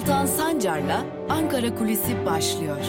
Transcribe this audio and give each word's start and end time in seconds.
Altan 0.00 0.26
Sancar'la 0.26 1.06
Ankara 1.28 1.74
Kulisi 1.74 2.26
başlıyor. 2.26 2.84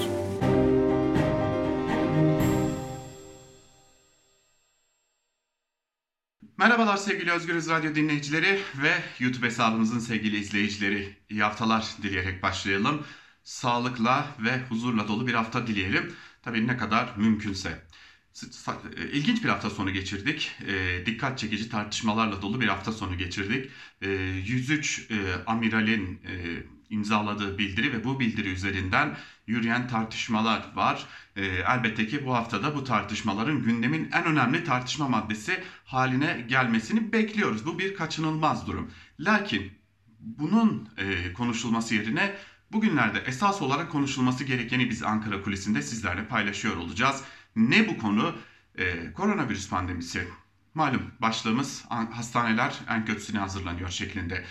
Merhabalar 6.57 6.97
sevgili 6.97 7.31
Özgürüz 7.31 7.69
Radyo 7.69 7.95
dinleyicileri 7.95 8.59
ve 8.81 8.93
YouTube 9.19 9.45
hesabımızın 9.45 9.99
sevgili 9.99 10.37
izleyicileri. 10.37 11.17
İyi 11.29 11.43
haftalar 11.43 11.85
dileyerek 12.01 12.43
başlayalım. 12.43 13.05
Sağlıkla 13.43 14.27
ve 14.39 14.61
huzurla 14.69 15.07
dolu 15.07 15.27
bir 15.27 15.33
hafta 15.33 15.67
dileyelim. 15.67 16.15
Tabii 16.41 16.67
ne 16.67 16.77
kadar 16.77 17.13
mümkünse. 17.17 17.87
E, 18.97 19.09
ilginç 19.11 19.43
bir 19.43 19.49
hafta 19.49 19.69
sonu 19.69 19.91
geçirdik. 19.91 20.51
E, 20.67 21.05
dikkat 21.05 21.39
çekici 21.39 21.69
tartışmalarla 21.69 22.41
dolu 22.41 22.61
bir 22.61 22.67
hafta 22.67 22.91
sonu 22.91 23.17
geçirdik. 23.17 23.71
E, 24.01 24.09
103 24.09 25.11
e, 25.11 25.15
amiralin 25.47 26.21
e, 26.27 26.63
imzaladığı 26.91 27.57
bildiri 27.57 27.93
ve 27.93 28.03
bu 28.03 28.19
bildiri 28.19 28.49
üzerinden 28.49 29.17
yürüyen 29.47 29.87
tartışmalar 29.87 30.65
var. 30.75 31.05
E, 31.35 31.45
elbette 31.45 32.07
ki 32.07 32.25
bu 32.25 32.35
haftada 32.35 32.75
bu 32.75 32.83
tartışmaların 32.83 33.63
gündemin 33.63 34.09
en 34.11 34.25
önemli 34.25 34.63
tartışma 34.63 35.07
maddesi 35.07 35.63
haline 35.85 36.45
gelmesini 36.49 37.13
bekliyoruz. 37.13 37.65
Bu 37.65 37.79
bir 37.79 37.95
kaçınılmaz 37.95 38.67
durum. 38.67 38.91
Lakin 39.19 39.71
bunun 40.19 40.89
e, 40.97 41.33
konuşulması 41.33 41.95
yerine 41.95 42.35
bugünlerde 42.71 43.19
esas 43.19 43.61
olarak 43.61 43.91
konuşulması 43.91 44.43
gerekeni 44.43 44.89
biz 44.89 45.03
Ankara 45.03 45.41
Kulisi'nde 45.41 45.81
sizlerle 45.81 46.27
paylaşıyor 46.27 46.75
olacağız. 46.77 47.23
Ne 47.55 47.87
bu 47.87 47.97
konu? 47.97 48.35
Ee, 48.77 49.13
koronavirüs 49.13 49.69
pandemisi. 49.69 50.27
Malum 50.73 51.11
başlığımız 51.19 51.85
hastaneler 51.89 52.79
en 52.89 53.05
kötüsüne 53.05 53.39
hazırlanıyor 53.39 53.89
şeklinde. 53.89 54.45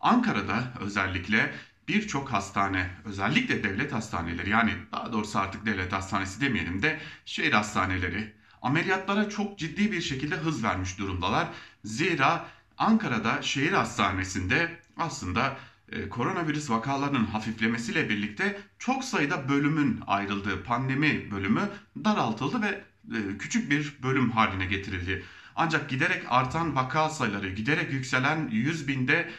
Ankara'da 0.00 0.72
özellikle 0.80 1.54
birçok 1.88 2.32
hastane, 2.32 2.90
özellikle 3.04 3.62
devlet 3.62 3.92
hastaneleri 3.92 4.50
yani 4.50 4.72
daha 4.92 5.12
doğrusu 5.12 5.38
artık 5.38 5.66
devlet 5.66 5.92
hastanesi 5.92 6.40
demeyelim 6.40 6.82
de 6.82 7.00
şehir 7.24 7.52
hastaneleri 7.52 8.34
ameliyatlara 8.62 9.28
çok 9.28 9.58
ciddi 9.58 9.92
bir 9.92 10.00
şekilde 10.00 10.36
hız 10.36 10.64
vermiş 10.64 10.98
durumdalar. 10.98 11.48
Zira 11.84 12.46
Ankara'da 12.78 13.42
şehir 13.42 13.72
hastanesinde 13.72 14.78
aslında 14.96 15.56
e, 15.92 16.08
koronavirüs 16.08 16.70
vakalarının 16.70 17.24
hafiflemesiyle 17.24 18.08
birlikte 18.08 18.60
çok 18.78 19.04
sayıda 19.04 19.48
bölümün 19.48 20.00
ayrıldığı 20.06 20.62
pandemi 20.62 21.30
bölümü 21.30 21.68
daraltıldı 22.04 22.62
ve 22.62 22.84
e, 23.16 23.38
küçük 23.38 23.70
bir 23.70 23.96
bölüm 24.02 24.30
haline 24.30 24.66
getirildi. 24.66 25.24
Ancak 25.56 25.90
giderek 25.90 26.22
artan 26.28 26.76
vaka 26.76 27.10
sayıları, 27.10 27.48
giderek 27.48 27.92
yükselen 27.92 28.48
100 28.52 28.88
binde 28.88 29.30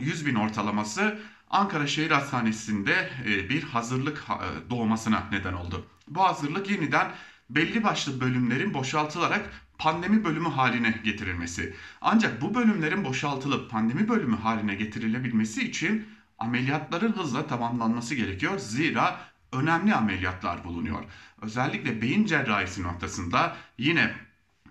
100 0.00 0.22
e, 0.22 0.26
bin 0.26 0.34
ortalaması 0.34 1.18
Ankara 1.50 1.86
Şehir 1.86 2.10
Hastanesi'nde 2.10 3.10
bir 3.24 3.62
hazırlık 3.62 4.24
doğmasına 4.70 5.22
neden 5.32 5.52
oldu. 5.52 5.86
Bu 6.08 6.24
hazırlık 6.24 6.70
yeniden 6.70 7.12
belli 7.50 7.84
başlı 7.84 8.20
bölümlerin 8.20 8.74
boşaltılarak 8.74 9.50
pandemi 9.78 10.24
bölümü 10.24 10.48
haline 10.48 11.00
getirilmesi. 11.04 11.74
Ancak 12.00 12.42
bu 12.42 12.54
bölümlerin 12.54 13.04
boşaltılıp 13.04 13.70
pandemi 13.70 14.08
bölümü 14.08 14.36
haline 14.36 14.74
getirilebilmesi 14.74 15.62
için 15.68 16.08
ameliyatların 16.38 17.12
hızla 17.12 17.46
tamamlanması 17.46 18.14
gerekiyor. 18.14 18.58
Zira 18.58 19.20
önemli 19.52 19.94
ameliyatlar 19.94 20.64
bulunuyor. 20.64 21.04
Özellikle 21.42 22.02
beyin 22.02 22.24
cerrahisi 22.24 22.82
noktasında 22.82 23.56
yine 23.78 24.14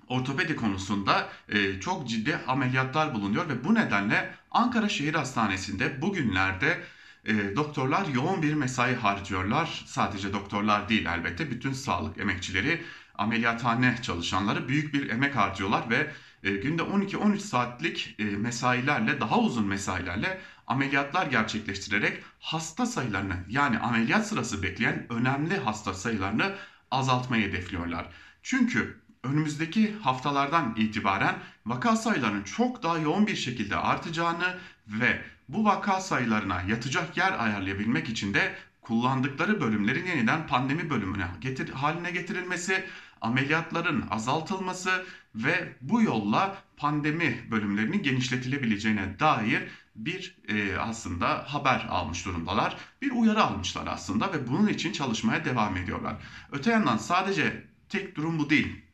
ortopedi 0.08 0.56
konusunda 0.56 1.30
e, 1.50 1.80
çok 1.80 2.09
ciddi 2.09 2.39
ameliyatlar 2.48 3.14
bulunuyor 3.14 3.50
ve 3.50 3.64
bu 3.64 3.75
nedenle 3.75 4.36
Ankara 4.52 4.89
Şehir 4.89 5.14
Hastanesi'nde 5.14 6.02
bugünlerde 6.02 6.82
e, 7.26 7.55
doktorlar 7.55 8.05
yoğun 8.08 8.42
bir 8.42 8.54
mesai 8.54 8.95
harcıyorlar. 8.95 9.83
Sadece 9.86 10.33
doktorlar 10.33 10.89
değil 10.89 11.05
elbette 11.05 11.52
bütün 11.52 11.73
sağlık 11.73 12.17
emekçileri 12.17 12.82
ameliyathane 13.17 13.95
çalışanları 14.02 14.67
büyük 14.67 14.94
bir 14.94 15.10
emek 15.10 15.36
harcıyorlar 15.36 15.89
ve 15.89 16.11
e, 16.44 16.52
günde 16.52 16.82
12-13 16.82 17.39
saatlik 17.39 18.15
e, 18.20 18.23
mesailerle 18.23 19.20
daha 19.20 19.39
uzun 19.39 19.67
mesailerle 19.67 20.42
ameliyatlar 20.67 21.27
gerçekleştirerek 21.27 22.23
hasta 22.39 22.86
sayılarını 22.86 23.36
yani 23.49 23.80
ameliyat 23.80 24.27
sırası 24.27 24.64
bekleyen 24.64 25.05
önemli 25.10 25.58
hasta 25.58 25.94
sayılarını 25.94 26.55
azaltmayı 26.92 27.48
hedefliyorlar. 27.48 28.10
Çünkü 28.44 29.05
önümüzdeki 29.25 29.95
haftalardan 30.02 30.73
itibaren 30.77 31.36
vaka 31.65 31.95
sayılarının 31.95 32.43
çok 32.43 32.83
daha 32.83 32.97
yoğun 32.97 33.27
bir 33.27 33.36
şekilde 33.36 33.75
artacağını 33.75 34.58
ve 34.87 35.21
bu 35.49 35.65
vaka 35.65 36.02
sayılarına 36.02 36.61
yatacak 36.61 37.17
yer 37.17 37.43
ayarlayabilmek 37.43 38.09
için 38.09 38.33
de 38.33 38.55
kullandıkları 38.81 39.61
bölümlerin 39.61 40.05
yeniden 40.05 40.47
pandemi 40.47 40.89
bölümüne 40.89 41.27
getir, 41.41 41.69
haline 41.69 42.11
getirilmesi, 42.11 42.83
ameliyatların 43.21 44.03
azaltılması 44.11 45.05
ve 45.35 45.73
bu 45.81 46.02
yolla 46.02 46.58
pandemi 46.77 47.47
bölümlerinin 47.52 48.03
genişletilebileceğine 48.03 49.19
dair 49.19 49.64
bir 49.95 50.37
e, 50.47 50.77
aslında 50.77 51.53
haber 51.53 51.85
almış 51.89 52.25
durumdalar. 52.25 52.77
Bir 53.02 53.11
uyarı 53.11 53.43
almışlar 53.43 53.87
aslında 53.87 54.33
ve 54.33 54.47
bunun 54.47 54.67
için 54.67 54.91
çalışmaya 54.91 55.45
devam 55.45 55.77
ediyorlar. 55.77 56.15
Öte 56.52 56.71
yandan 56.71 56.97
sadece 56.97 57.65
tek 57.89 58.15
durum 58.15 58.39
bu 58.39 58.49
değil. 58.49 58.84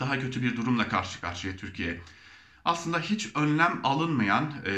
Daha 0.00 0.20
kötü 0.20 0.42
bir 0.42 0.56
durumla 0.56 0.88
karşı 0.88 1.20
karşıya 1.20 1.56
Türkiye. 1.56 2.00
Aslında 2.64 2.98
hiç 3.00 3.36
önlem 3.36 3.80
alınmayan 3.84 4.54
e, 4.66 4.72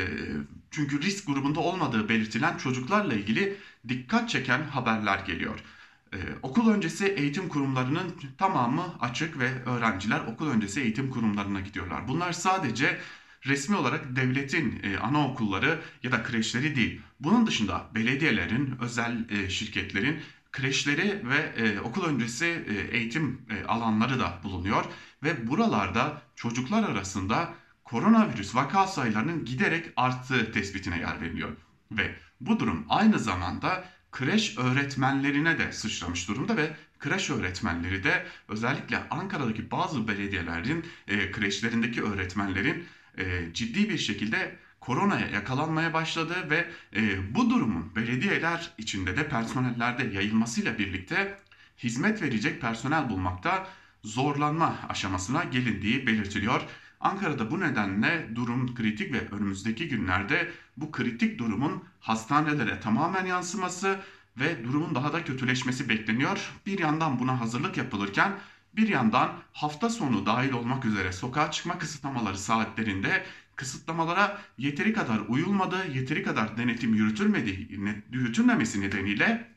çünkü 0.71 1.03
risk 1.03 1.27
grubunda 1.27 1.61
olmadığı 1.61 2.09
belirtilen 2.09 2.57
çocuklarla 2.57 3.15
ilgili 3.15 3.57
dikkat 3.89 4.29
çeken 4.29 4.65
haberler 4.65 5.19
geliyor. 5.19 5.61
Ee, 6.15 6.19
okul 6.43 6.71
öncesi 6.71 7.07
eğitim 7.07 7.49
kurumlarının 7.49 8.15
tamamı 8.39 8.97
açık 9.01 9.39
ve 9.39 9.65
öğrenciler 9.65 10.21
okul 10.21 10.49
öncesi 10.51 10.81
eğitim 10.81 11.11
kurumlarına 11.11 11.61
gidiyorlar. 11.61 12.09
Bunlar 12.09 12.33
sadece 12.33 12.99
resmi 13.47 13.77
olarak 13.77 14.17
devletin 14.17 14.81
e, 14.83 14.97
anaokulları 14.99 15.83
ya 16.03 16.13
da 16.13 16.23
kreşleri 16.23 16.77
değil. 16.77 17.01
Bunun 17.21 17.47
dışında 17.47 17.91
belediyelerin, 17.95 18.75
özel 18.81 19.29
e, 19.29 19.51
şirketlerin 19.51 20.21
kreşleri 20.57 21.23
ve 21.29 21.37
e, 21.37 21.81
okul 21.81 22.05
öncesi 22.05 22.47
e, 22.47 22.97
eğitim 22.97 23.41
e, 23.51 23.65
alanları 23.65 24.21
da 24.21 24.41
bulunuyor 24.45 24.85
ve 25.23 25.47
buralarda 25.47 26.23
çocuklar 26.35 26.83
arasında 26.83 27.55
koronavirüs 27.85 28.55
vaka 28.55 28.87
sayılarının 28.87 29.45
giderek 29.45 29.93
arttığı 29.97 30.53
tespitine 30.53 30.99
yer 30.99 31.21
veriliyor. 31.21 31.57
Ve 31.93 32.15
bu 32.41 32.61
durum 32.61 32.87
aynı 32.89 33.19
zamanda 33.19 33.85
kreş 34.13 34.59
öğretmenlerine 34.59 35.59
de 35.59 35.73
sıçramış 35.73 36.29
durumda 36.29 36.57
ve 36.57 36.77
kreş 36.99 37.31
öğretmenleri 37.31 38.05
de 38.05 38.27
özellikle 38.49 39.09
Ankara'daki 39.11 39.71
bazı 39.71 40.09
belediyelerin 40.09 40.85
e, 41.09 41.31
kreşlerindeki 41.31 42.03
öğretmenlerin 42.03 42.85
e, 43.19 43.53
ciddi 43.53 43.89
bir 43.89 43.99
şekilde 43.99 44.57
koronaya 44.87 45.27
yakalanmaya 45.27 45.93
başladı 45.95 46.35
ve 46.51 46.69
e, 46.97 47.35
bu 47.35 47.51
durumun 47.51 47.95
belediyeler 47.97 48.71
içinde 48.79 49.17
de 49.17 49.29
personellerde 49.29 50.15
yayılmasıyla 50.15 50.79
birlikte 50.79 51.39
hizmet 51.79 52.23
verecek 52.23 52.61
personel 52.61 53.11
bulmakta 53.11 53.67
zorlanma 54.05 54.75
aşamasına 54.89 55.45
gelindiği 55.45 56.07
belirtiliyor. 56.07 56.63
Ankara'da 57.01 57.51
bu 57.51 57.61
nedenle 57.61 58.29
durum 58.35 58.75
kritik 58.75 59.13
ve 59.13 59.29
önümüzdeki 59.29 59.89
günlerde 59.89 60.51
bu 60.77 60.93
kritik 60.93 61.39
durumun 61.39 61.85
hastanelere 62.01 62.81
tamamen 62.81 63.27
yansıması 63.27 64.01
ve 64.37 64.65
durumun 64.65 64.95
daha 64.95 65.13
da 65.13 65.25
kötüleşmesi 65.25 65.89
bekleniyor. 65.89 66.53
Bir 66.67 66.79
yandan 66.79 67.19
buna 67.19 67.41
hazırlık 67.41 67.77
yapılırken 67.77 68.33
bir 68.77 68.89
yandan 68.89 69.33
hafta 69.53 69.91
sonu 69.91 70.27
dahil 70.27 70.53
olmak 70.53 70.85
üzere 70.85 71.13
sokağa 71.13 71.51
çıkma 71.51 71.79
kısıtlamaları 71.79 72.39
saatlerinde 72.39 73.25
kısıtlamalara 73.57 74.41
yeteri 74.59 74.93
kadar 74.93 75.21
uyulmadığı, 75.29 75.87
yeteri 75.95 76.23
kadar 76.23 76.57
denetim 76.57 76.95
yürütülmediği, 76.95 77.69
yürütülmemesi 78.13 78.81
nedeniyle 78.81 79.49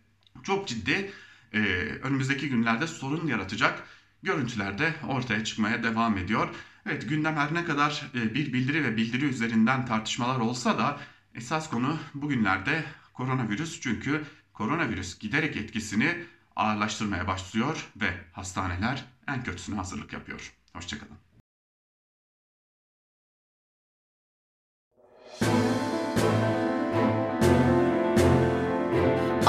çok 0.44 0.68
ciddi 0.68 1.12
e, 1.54 1.60
önümüzdeki 2.04 2.50
günlerde 2.50 2.88
sorun 2.88 3.28
yaratacak 3.28 3.84
görüntüler 4.24 4.78
de 4.78 4.94
ortaya 5.08 5.44
çıkmaya 5.44 5.84
devam 5.84 6.18
ediyor. 6.18 6.50
Evet 6.86 7.10
gündem 7.10 7.36
her 7.36 7.54
ne 7.54 7.66
kadar 7.66 8.12
e, 8.16 8.34
bir 8.34 8.54
bildiri 8.54 8.84
ve 8.84 8.98
bildiri 8.98 9.26
üzerinden 9.26 9.86
tartışmalar 9.86 10.40
olsa 10.40 10.78
da 10.78 11.00
esas 11.36 11.70
konu 11.70 11.98
bugünlerde 12.14 12.84
koronavirüs 13.14 13.80
çünkü 13.82 14.24
koronavirüs 14.54 15.20
giderek 15.20 15.58
etkisini 15.58 16.26
ağırlaştırmaya 16.56 17.28
başlıyor 17.28 17.90
ve 17.96 18.10
hastaneler 18.32 19.06
en 19.28 19.44
kötüsüne 19.44 19.76
hazırlık 19.76 20.14
yapıyor. 20.14 20.54
Hoşçakalın. 20.74 21.29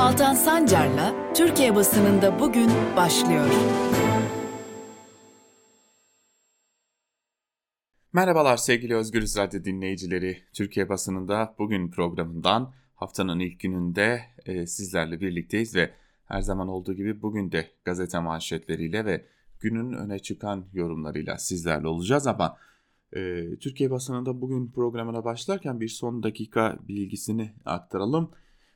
Altan 0.00 0.34
Sancar'la 0.34 1.32
Türkiye 1.34 1.74
basınında 1.74 2.40
bugün 2.40 2.70
başlıyor. 2.96 3.46
Merhabalar 8.12 8.56
sevgili 8.56 8.94
Özgür 8.94 9.22
Radyo 9.22 9.64
dinleyicileri. 9.64 10.38
Türkiye 10.52 10.88
basınında 10.88 11.54
bugün 11.58 11.90
programından 11.90 12.72
Haftanın 12.94 13.38
ilk 13.38 13.60
gününde 13.60 14.20
e, 14.46 14.66
sizlerle 14.66 15.20
birlikteyiz 15.20 15.76
ve 15.76 15.90
her 16.24 16.40
zaman 16.40 16.68
olduğu 16.68 16.94
gibi 16.94 17.22
bugün 17.22 17.52
de 17.52 17.70
gazete 17.84 18.18
manşetleriyle 18.18 19.04
ve 19.04 19.24
günün 19.58 19.92
öne 19.92 20.18
çıkan 20.18 20.66
yorumlarıyla 20.72 21.38
sizlerle 21.38 21.88
olacağız 21.88 22.26
ama 22.26 22.56
e, 23.12 23.50
Türkiye 23.56 23.90
basınında 23.90 24.40
bugün 24.40 24.70
programına 24.70 25.24
başlarken 25.24 25.80
bir 25.80 25.88
son 25.88 26.22
dakika 26.22 26.78
bilgisini 26.88 27.52
aktaralım. 27.64 28.30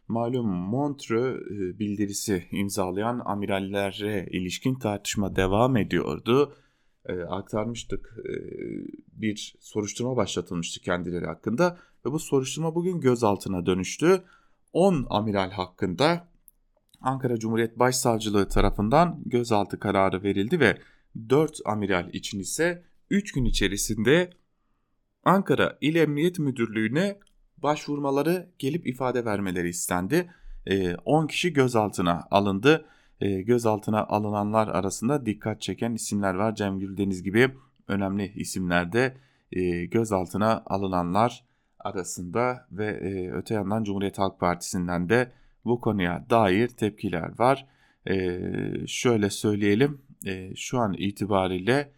Malum 0.08 0.46
Montreux 0.46 1.42
e, 1.50 1.78
bildirisi 1.78 2.46
imzalayan 2.50 3.22
amirallere 3.24 4.26
ilişkin 4.30 4.74
tartışma 4.74 5.36
devam 5.36 5.76
ediyordu. 5.76 6.56
E, 7.06 7.20
aktarmıştık 7.20 8.18
e, 8.18 8.32
bir 9.12 9.54
soruşturma 9.60 10.16
başlatılmıştı 10.16 10.80
kendileri 10.80 11.26
hakkında 11.26 11.78
ve 12.06 12.12
bu 12.12 12.18
soruşturma 12.18 12.74
bugün 12.74 13.00
gözaltına 13.00 13.66
dönüştü. 13.66 14.22
10 14.72 15.06
amiral 15.10 15.50
hakkında 15.50 16.28
Ankara 17.00 17.38
Cumhuriyet 17.38 17.78
Başsavcılığı 17.78 18.48
tarafından 18.48 19.22
gözaltı 19.26 19.78
kararı 19.78 20.22
verildi 20.22 20.60
ve 20.60 20.78
4 21.28 21.60
amiral 21.64 22.14
için 22.14 22.38
ise 22.38 22.84
3 23.10 23.32
gün 23.32 23.44
içerisinde 23.44 24.30
Ankara 25.24 25.78
İl 25.80 25.94
Emniyet 25.94 26.38
Müdürlüğü'ne 26.38 27.18
başvurmaları 27.64 28.49
gelip 28.58 28.87
ifade 28.87 29.25
vermeleri 29.25 29.69
istendi. 29.69 30.31
10 31.05 31.26
kişi 31.26 31.52
gözaltına 31.52 32.26
alındı. 32.31 32.87
Gözaltına 33.20 34.05
alınanlar 34.05 34.69
arasında 34.69 35.26
dikkat 35.26 35.61
çeken 35.62 35.93
isimler 35.93 36.34
var. 36.34 36.55
Cem 36.55 36.78
Güldeniz 36.78 37.22
gibi 37.22 37.50
önemli 37.88 38.32
isimlerde 38.32 39.16
gözaltına 39.90 40.62
alınanlar 40.66 41.44
arasında 41.78 42.66
ve 42.72 42.87
e, 42.87 43.31
öte 43.31 43.55
yandan 43.55 43.84
Cumhuriyet 43.84 44.19
Halk 44.19 44.40
Partisi'nden 44.40 45.08
de 45.08 45.32
bu 45.64 45.81
konuya 45.81 46.26
dair 46.31 46.69
tepkiler 46.69 47.38
var. 47.38 47.66
Şöyle 48.87 49.31
söyleyelim 49.31 50.02
şu 50.56 50.78
an 50.78 50.94
itibariyle 50.99 51.93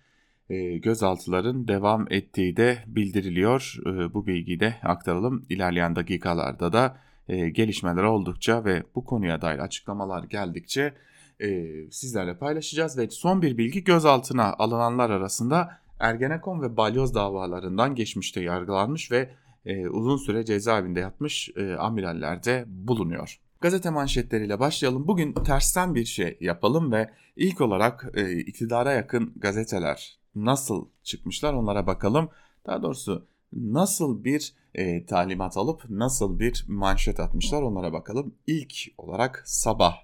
gözaltıların 0.83 1.69
devam 1.69 2.07
ettiği 2.11 2.57
de 2.57 2.79
bildiriliyor. 2.87 3.77
E, 3.87 4.15
bu 4.15 4.27
bilgiyi 4.27 4.61
de 4.61 4.75
aktaralım. 4.83 5.47
İlerleyen 5.49 5.97
dakikalarda 5.97 6.73
da 6.73 6.97
e, 7.29 7.49
gelişmeler 7.49 8.03
oldukça 8.03 8.65
ve 8.65 8.83
bu 8.95 9.05
konuya 9.05 9.43
dair 9.43 9.59
açıklamalar 9.59 10.25
geldikçe 10.25 10.95
e, 11.41 11.67
sizlerle 11.91 12.39
paylaşacağız. 12.39 12.99
Ve 12.99 13.11
son 13.11 13.43
bir 13.43 13.59
bilgi 13.59 13.85
gözaltına 13.85 14.55
alınanlar 14.59 15.11
arasında 15.11 15.79
Ergenekon 16.01 16.63
ve 16.63 16.77
Balyoz 16.77 17.15
davalarından 17.15 17.95
geçmişte 17.95 18.41
yargılanmış 18.41 19.13
ve 19.13 19.31
e, 19.67 19.89
uzun 19.89 20.17
süre 20.17 20.45
cezaevinde 20.45 21.01
yatmış 21.01 21.51
e, 21.57 21.75
amiraller 21.75 22.45
de 22.45 22.65
bulunuyor. 22.67 23.41
Gazete 23.61 23.91
manşetleriyle 23.91 24.61
başlayalım. 24.61 25.09
Bugün 25.09 25.33
tersten 25.33 25.95
bir 25.95 26.05
şey 26.05 26.37
yapalım 26.41 26.93
ve 26.93 27.11
ilk 27.37 27.61
olarak 27.61 28.11
e, 28.15 28.33
iktidara 28.33 28.93
yakın 28.93 29.33
gazeteler 29.37 30.19
nasıl 30.37 30.89
çıkmışlar 31.03 31.53
onlara 31.53 31.87
bakalım. 31.87 32.29
Daha 32.67 32.83
doğrusu 32.83 33.27
nasıl 33.53 34.25
bir 34.25 34.55
e, 34.75 35.07
talimat 35.07 35.57
alıp 35.57 35.91
nasıl 35.91 36.39
bir 36.39 36.65
manşet 36.69 37.21
atmışlar 37.21 37.63
onlara 37.63 37.93
bakalım. 37.93 38.35
İlk 38.47 38.75
olarak 38.99 39.43
Sabah. 39.47 39.95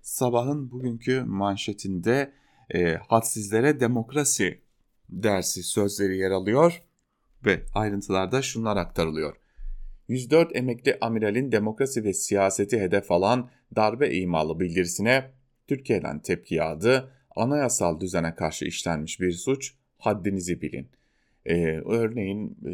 Sabah'ın 0.00 0.70
bugünkü 0.70 1.22
manşetinde 1.22 2.32
e, 2.70 2.94
hadsizlere 2.94 3.80
demokrasi 3.80 4.60
dersi 5.08 5.62
sözleri 5.62 6.18
yer 6.18 6.30
alıyor 6.30 6.82
ve 7.46 7.66
ayrıntılarda 7.74 8.42
şunlar 8.42 8.76
aktarılıyor. 8.76 9.36
104 10.08 10.56
emekli 10.56 10.98
amiralin 11.00 11.52
demokrasi 11.52 12.04
ve 12.04 12.14
siyaseti 12.14 12.80
hedef 12.80 13.10
alan 13.10 13.50
darbe 13.76 14.10
imalı 14.10 14.60
bildirisine 14.60 15.30
Türkiye'den 15.66 16.22
tepki 16.22 16.54
yağdı. 16.54 17.13
Anayasal 17.36 18.00
düzene 18.00 18.34
karşı 18.34 18.64
işlenmiş 18.64 19.20
bir 19.20 19.32
suç, 19.32 19.74
haddinizi 19.98 20.62
bilin. 20.62 20.88
Ee, 21.46 21.80
örneğin 21.86 22.56
e, 22.66 22.70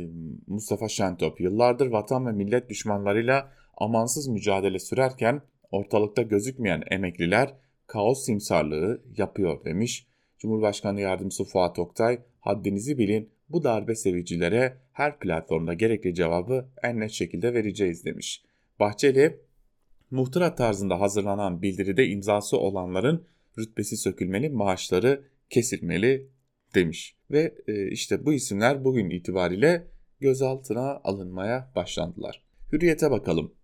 Mustafa 0.46 0.88
Şentop 0.88 1.40
yıllardır 1.40 1.86
vatan 1.86 2.26
ve 2.26 2.32
millet 2.32 2.68
düşmanlarıyla 2.68 3.52
amansız 3.76 4.28
mücadele 4.28 4.78
sürerken 4.78 5.42
ortalıkta 5.70 6.22
gözükmeyen 6.22 6.82
emekliler 6.90 7.54
kaos 7.86 8.24
simsarlığı 8.24 9.02
yapıyor 9.16 9.64
demiş. 9.64 10.06
Cumhurbaşkanı 10.38 11.00
Yardımcısı 11.00 11.44
Fuat 11.44 11.78
Oktay 11.78 12.18
haddinizi 12.40 12.98
bilin 12.98 13.30
bu 13.48 13.64
darbe 13.64 13.94
sevicilere 13.94 14.76
her 14.92 15.18
platformda 15.18 15.74
gerekli 15.74 16.14
cevabı 16.14 16.68
en 16.82 17.00
net 17.00 17.10
şekilde 17.10 17.54
vereceğiz 17.54 18.04
demiş. 18.04 18.42
Bahçeli, 18.80 19.40
muhtıra 20.10 20.54
tarzında 20.54 21.00
hazırlanan 21.00 21.62
bildiride 21.62 22.06
imzası 22.06 22.58
olanların 22.58 23.26
rütbesi 23.58 23.96
sökülmeli, 23.96 24.50
maaşları 24.50 25.24
kesilmeli 25.50 26.30
demiş. 26.74 27.16
Ve 27.30 27.54
e, 27.66 27.90
işte 27.90 28.26
bu 28.26 28.32
isimler 28.32 28.84
bugün 28.84 29.10
itibariyle 29.10 29.86
gözaltına 30.20 31.00
alınmaya 31.04 31.72
başlandılar. 31.76 32.44
Hürriyete 32.72 33.10
bakalım. 33.10 33.54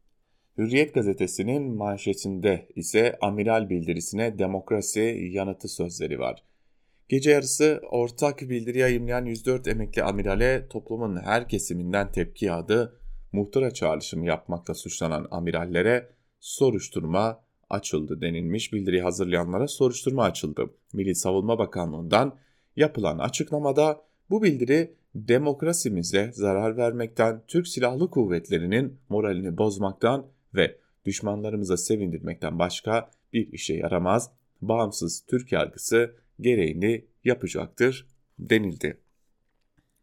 Hürriyet 0.59 0.94
gazetesinin 0.94 1.62
manşetinde 1.62 2.69
ise 2.75 3.19
amiral 3.21 3.71
bildirisine 3.71 4.38
demokrasi 4.38 5.29
yanıtı 5.33 5.69
sözleri 5.69 6.19
var. 6.19 6.44
Gece 7.09 7.31
yarısı 7.31 7.83
ortak 7.91 8.41
bildiri 8.41 8.79
yayımlayan 8.79 9.25
104 9.25 9.69
emekli 9.69 10.03
amirale 10.03 10.69
toplumun 10.69 11.17
her 11.17 11.49
kesiminden 11.49 12.12
tepki 12.12 12.44
yağdı. 12.44 13.00
Muhtıra 13.33 13.71
çağrışımı 13.71 14.27
yapmakla 14.27 14.75
suçlanan 14.75 15.29
amirallere 15.31 16.11
soruşturma 16.41 17.45
açıldı 17.70 18.20
denilmiş. 18.20 18.72
Bildiri 18.72 19.00
hazırlayanlara 19.00 19.68
soruşturma 19.68 20.24
açıldı. 20.24 20.70
Milli 20.92 21.14
Savunma 21.14 21.58
Bakanlığı'ndan 21.58 22.38
yapılan 22.76 23.18
açıklamada 23.18 24.02
bu 24.30 24.42
bildiri 24.42 24.94
demokrasimize 25.14 26.30
zarar 26.32 26.76
vermekten, 26.76 27.42
Türk 27.48 27.68
Silahlı 27.68 28.10
Kuvvetleri'nin 28.10 28.98
moralini 29.08 29.58
bozmaktan 29.58 30.26
ve 30.54 30.78
düşmanlarımıza 31.04 31.76
sevindirmekten 31.76 32.58
başka 32.58 33.10
bir 33.32 33.52
işe 33.52 33.74
yaramaz. 33.74 34.30
Bağımsız 34.62 35.24
Türk 35.26 35.52
yargısı 35.52 36.14
gereğini 36.40 37.04
yapacaktır 37.24 38.06
denildi. 38.38 38.99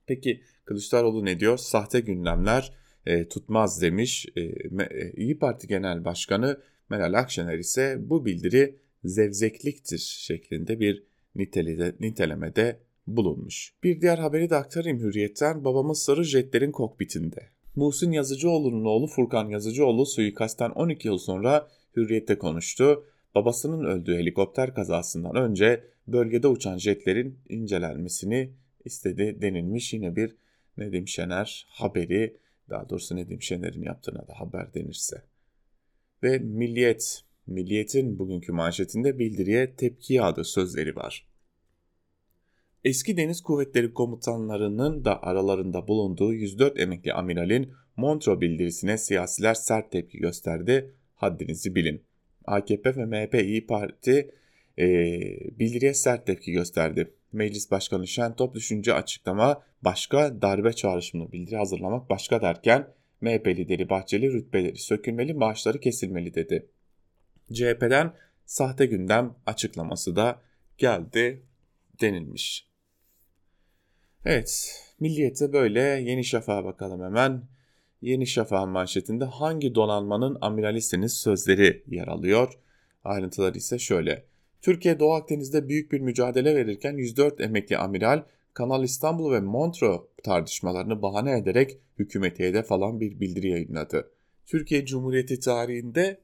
Peki 0.06 0.42
Kılıçdaroğlu 0.66 1.26
ne 1.26 1.40
diyor? 1.40 1.58
Sahte 1.58 2.00
gündemler 2.00 2.74
e, 3.06 3.28
tutmaz 3.28 3.82
demiş. 3.82 4.26
E, 4.36 4.42
e, 4.42 5.12
İyi 5.16 5.40
Parti 5.40 5.68
Genel 5.68 6.06
Başkanı 6.06 6.58
Meral 6.94 7.14
Akşener 7.14 7.58
ise 7.58 7.98
bu 8.00 8.26
bildiri 8.26 8.76
zevzekliktir 9.06 9.98
şeklinde 9.98 10.80
bir 10.80 11.04
nitelede, 11.36 11.96
nitelemede 12.00 12.80
bulunmuş. 13.08 13.74
Bir 13.84 14.02
diğer 14.02 14.18
haberi 14.18 14.50
de 14.50 14.56
aktarayım 14.56 15.00
Hürriyet'ten. 15.00 15.66
Babamız 15.66 16.00
sarı 16.00 16.24
jetlerin 16.24 16.72
kokpitinde. 16.72 17.50
Muhsin 17.76 18.12
Yazıcıoğlu'nun 18.12 18.86
oğlu 18.86 19.08
Furkan 19.08 19.50
Yazıcıoğlu 19.50 20.06
suikastten 20.06 20.70
12 20.70 21.08
yıl 21.08 21.18
sonra 21.18 21.68
Hürriyet'te 21.96 22.38
konuştu. 22.38 23.06
Babasının 23.36 23.86
öldüğü 23.86 24.16
helikopter 24.16 24.74
kazasından 24.74 25.36
önce 25.36 25.84
bölgede 26.08 26.48
uçan 26.48 26.78
jetlerin 26.78 27.40
incelenmesini 27.50 28.50
istedi 28.86 29.38
denilmiş. 29.42 29.94
Yine 29.94 30.16
bir 30.16 30.36
Nedim 30.78 31.08
Şener 31.08 31.66
haberi 31.70 32.38
daha 32.70 32.90
doğrusu 32.90 33.16
Nedim 33.16 33.42
Şener'in 33.42 33.84
yaptığına 33.84 34.28
da 34.28 34.40
haber 34.40 34.74
denirse. 34.74 35.33
Ve 36.24 36.40
Milliyet, 36.40 37.24
Milliyet'in 37.48 38.20
bugünkü 38.20 38.52
manşetinde 38.52 39.20
bildiriye 39.20 39.76
tepki 39.76 40.14
yağdı 40.14 40.44
sözleri 40.44 40.96
var. 40.96 41.28
Eski 42.84 43.18
Deniz 43.18 43.42
Kuvvetleri 43.42 43.94
komutanlarının 43.94 45.06
da 45.06 45.24
aralarında 45.24 45.88
bulunduğu 45.88 46.34
104 46.34 46.80
emekli 46.80 47.14
amiralin 47.14 47.74
Montreux 47.98 48.42
bildirisine 48.42 48.98
siyasiler 48.98 49.54
sert 49.54 49.92
tepki 49.92 50.18
gösterdi. 50.18 50.94
Haddinizi 51.16 51.76
bilin. 51.76 52.04
AKP 52.46 52.96
ve 52.96 53.06
MHP 53.06 53.36
İyi 53.36 53.68
Parti 53.68 54.32
e, 54.80 54.86
bildiriye 55.60 55.94
sert 55.94 56.26
tepki 56.26 56.52
gösterdi. 56.52 57.14
Meclis 57.32 57.72
Başkanı 57.72 58.08
Şentop 58.08 58.56
düşünce 58.56 58.94
açıklama 58.94 59.64
başka 59.82 60.42
darbe 60.42 60.74
çağrışımlı 60.74 61.32
bildiri 61.32 61.56
hazırlamak 61.56 62.10
başka 62.10 62.42
derken 62.42 62.88
MHP 63.24 63.48
lideri 63.48 63.90
Bahçeli 63.90 64.34
rütbeleri 64.34 64.78
sökülmeli 64.78 65.34
maaşları 65.34 65.80
kesilmeli 65.80 66.34
dedi. 66.36 66.70
CHP'den 67.54 68.14
sahte 68.46 68.86
gündem 68.86 69.36
açıklaması 69.46 70.16
da 70.16 70.42
geldi 70.78 71.44
denilmiş. 72.02 72.68
Evet, 74.26 74.82
Milliyet'e 75.00 75.54
böyle 75.54 75.80
Yeni 75.80 76.24
Şafak'a 76.24 76.66
bakalım 76.66 77.04
hemen. 77.04 77.44
Yeni 78.02 78.28
Şafak'ın 78.28 78.70
manşetinde 78.70 79.26
hangi 79.26 79.76
donanmanın 79.76 80.38
amiralisiniz 80.42 81.14
sözleri 81.14 81.84
yer 81.88 82.08
alıyor. 82.08 82.60
Ayrıntılar 83.04 83.54
ise 83.54 83.80
şöyle. 83.80 84.26
Türkiye 84.62 85.00
Doğu 85.00 85.14
Akdeniz'de 85.14 85.70
büyük 85.70 85.92
bir 85.92 86.00
mücadele 86.00 86.56
verirken 86.56 86.98
104 86.98 87.42
emekli 87.42 87.78
amiral 87.78 88.24
Kanal 88.54 88.84
İstanbul 88.84 89.32
ve 89.34 89.40
Montreux 89.40 90.02
tartışmalarını 90.24 91.02
bahane 91.02 91.38
ederek 91.38 91.78
hükümeti 92.00 92.44
hedef 92.44 92.72
alan 92.72 93.00
bir 93.00 93.20
bildiri 93.20 93.50
yayınladı. 93.50 94.12
Türkiye 94.46 94.86
Cumhuriyeti 94.86 95.40
tarihinde 95.40 96.22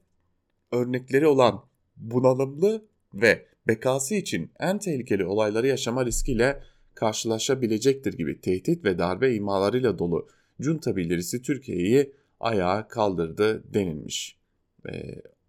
örnekleri 0.72 1.26
olan 1.26 1.64
bunalımlı 1.96 2.84
ve 3.14 3.46
bekası 3.68 4.14
için 4.14 4.50
en 4.60 4.78
tehlikeli 4.78 5.24
olayları 5.24 5.66
yaşama 5.66 6.06
riskiyle 6.06 6.62
karşılaşabilecektir 6.94 8.12
gibi 8.12 8.40
tehdit 8.40 8.84
ve 8.84 8.98
darbe 8.98 9.34
imalarıyla 9.34 9.98
dolu 9.98 10.28
junta 10.60 10.96
bildirisi 10.96 11.42
Türkiye'yi 11.42 12.12
ayağa 12.40 12.88
kaldırdı 12.88 13.74
denilmiş. 13.74 14.38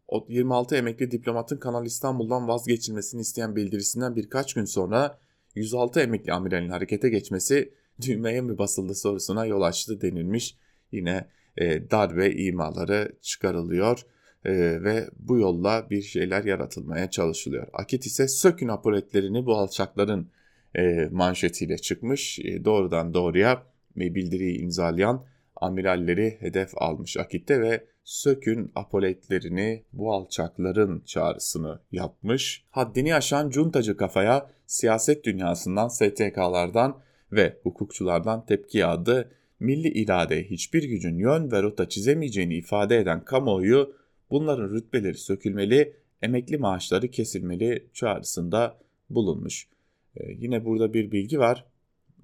O 0.08 0.26
26 0.30 0.76
emekli 0.76 1.12
diplomatın 1.12 1.58
Kanal 1.58 1.86
İstanbul'dan 1.86 2.48
vazgeçilmesini 2.48 3.22
isteyen 3.22 3.56
bildirisinden 3.56 4.16
birkaç 4.16 4.54
gün 4.54 4.66
sonra 4.66 5.20
106 5.56 6.00
emekli 6.00 6.34
amiralin 6.34 6.70
harekete 6.70 7.10
geçmesi 7.10 7.74
düğmeye 8.02 8.42
mi 8.42 8.58
basıldı 8.58 8.96
sorusuna 8.96 9.46
yol 9.46 9.62
açtı 9.62 10.02
denilmiş. 10.02 10.58
Yine 10.92 11.28
e, 11.58 11.92
darbe 11.92 12.32
imaları 12.32 13.12
çıkarılıyor 13.22 14.06
e, 14.46 14.84
ve 14.84 15.10
bu 15.20 15.38
yolla 15.38 15.88
bir 15.90 16.02
şeyler 16.02 16.44
yaratılmaya 16.44 17.10
çalışılıyor. 17.10 17.68
Akit 17.74 18.06
ise 18.06 18.28
sökün 18.28 18.68
apoletlerini 18.68 19.46
bu 19.46 19.56
alçakların 19.56 20.30
e, 20.76 21.08
manşetiyle 21.12 21.78
çıkmış. 21.78 22.40
E, 22.40 22.66
doğrudan 22.66 23.14
doğruya 23.14 23.64
bildiriyi 23.96 24.60
imzalayan 24.60 25.26
amiralleri 25.56 26.38
hedef 26.40 26.70
almış 26.76 27.18
Akit'te 27.18 27.62
ve 27.62 27.86
sökün 28.04 28.72
apoletlerini 28.76 29.84
bu 29.94 30.14
alçakların 30.14 31.04
çağrısını 31.06 31.80
yapmış. 31.92 32.66
Haddini 32.70 33.16
aşan 33.16 33.50
cuntacı 33.50 33.98
kafaya 33.98 34.50
siyaset 34.66 35.26
dünyasından, 35.26 35.88
STK'lardan 35.88 37.02
ve 37.32 37.60
hukukçulardan 37.64 38.46
tepki 38.46 38.78
yağdı. 38.78 39.32
Milli 39.60 39.88
irade 39.88 40.50
hiçbir 40.50 40.84
gücün 40.84 41.18
yön 41.18 41.52
ve 41.52 41.64
rota 41.64 41.90
çizemeyeceğini 41.90 42.56
ifade 42.56 42.98
eden 42.98 43.26
kamuoyu 43.26 43.96
bunların 44.32 44.70
rütbeleri 44.70 45.18
sökülmeli, 45.18 45.94
emekli 46.22 46.58
maaşları 46.58 47.08
kesilmeli 47.08 47.88
çağrısında 47.94 48.78
bulunmuş. 49.10 49.68
Ee, 50.16 50.32
yine 50.32 50.66
burada 50.66 50.94
bir 50.94 51.12
bilgi 51.12 51.40
var. 51.40 51.66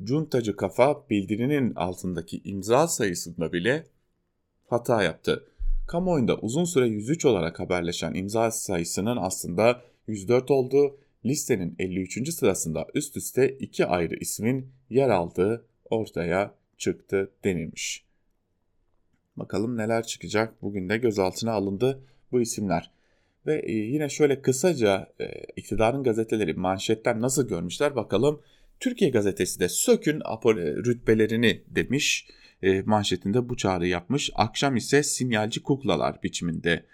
Cuntacı 0.04 0.56
kafa 0.56 1.10
bildirinin 1.10 1.76
altındaki 1.76 2.42
imza 2.44 2.88
sayısında 2.88 3.54
bile 3.54 3.84
hata 4.68 5.04
yaptı. 5.04 5.46
Kamuoyunda 5.88 6.38
uzun 6.38 6.66
süre 6.66 6.88
103 6.88 7.26
olarak 7.26 7.60
haberleşen 7.60 8.14
imza 8.14 8.52
sayısının 8.52 9.18
aslında 9.18 9.82
104 10.08 10.52
olduğu, 10.52 10.98
listenin 11.26 11.76
53. 11.80 12.34
sırasında 12.34 12.88
üst 12.94 13.18
üste 13.18 13.50
iki 13.50 13.86
ayrı 13.86 14.16
ismin 14.16 14.70
yer 14.90 15.10
aldığı 15.10 15.66
ortaya 15.90 16.54
çıktı 16.78 17.32
denilmiş. 17.44 18.06
Bakalım 19.38 19.78
neler 19.78 20.04
çıkacak. 20.04 20.62
Bugün 20.62 20.90
de 20.90 20.98
gözaltına 20.98 21.52
alındı 21.52 22.04
bu 22.32 22.42
isimler. 22.42 22.92
Ve 23.46 23.62
e, 23.66 23.72
yine 23.72 24.10
şöyle 24.10 24.42
kısaca 24.42 25.14
e, 25.20 25.26
iktidarın 25.56 26.04
gazeteleri 26.04 26.54
manşetten 26.54 27.22
nasıl 27.22 27.48
görmüşler 27.48 27.96
bakalım. 27.96 28.42
Türkiye 28.80 29.12
gazetesi 29.12 29.60
de 29.60 29.70
sökün 29.70 30.20
rütbelerini 30.86 31.62
demiş. 31.68 32.28
E, 32.64 32.82
manşetinde 32.82 33.50
bu 33.50 33.58
çağrı 33.58 33.88
yapmış. 33.88 34.32
Akşam 34.36 34.76
ise 34.76 35.04
sinyalci 35.04 35.64
kuklalar 35.64 36.24
biçiminde 36.24 36.86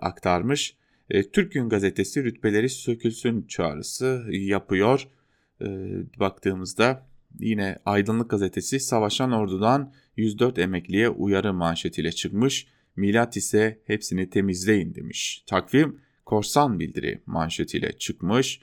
aktarmış. 0.00 0.76
Türk 1.32 1.52
Gün 1.52 1.68
gazetesi 1.68 2.24
rütbeleri 2.24 2.68
sökülsün 2.68 3.46
çağrısı 3.46 4.26
yapıyor. 4.30 5.08
Baktığımızda 6.18 7.06
yine 7.38 7.78
Aydınlık 7.84 8.30
gazetesi 8.30 8.80
savaşan 8.80 9.32
ordudan 9.32 9.92
104 10.16 10.58
emekliye 10.58 11.08
uyarı 11.08 11.54
manşetiyle 11.54 12.12
çıkmış. 12.12 12.66
Milat 12.96 13.36
ise 13.36 13.78
hepsini 13.86 14.30
temizleyin 14.30 14.94
demiş. 14.94 15.44
Takvim 15.46 16.00
korsan 16.26 16.80
bildiri 16.80 17.22
manşetiyle 17.26 17.92
çıkmış. 17.92 18.60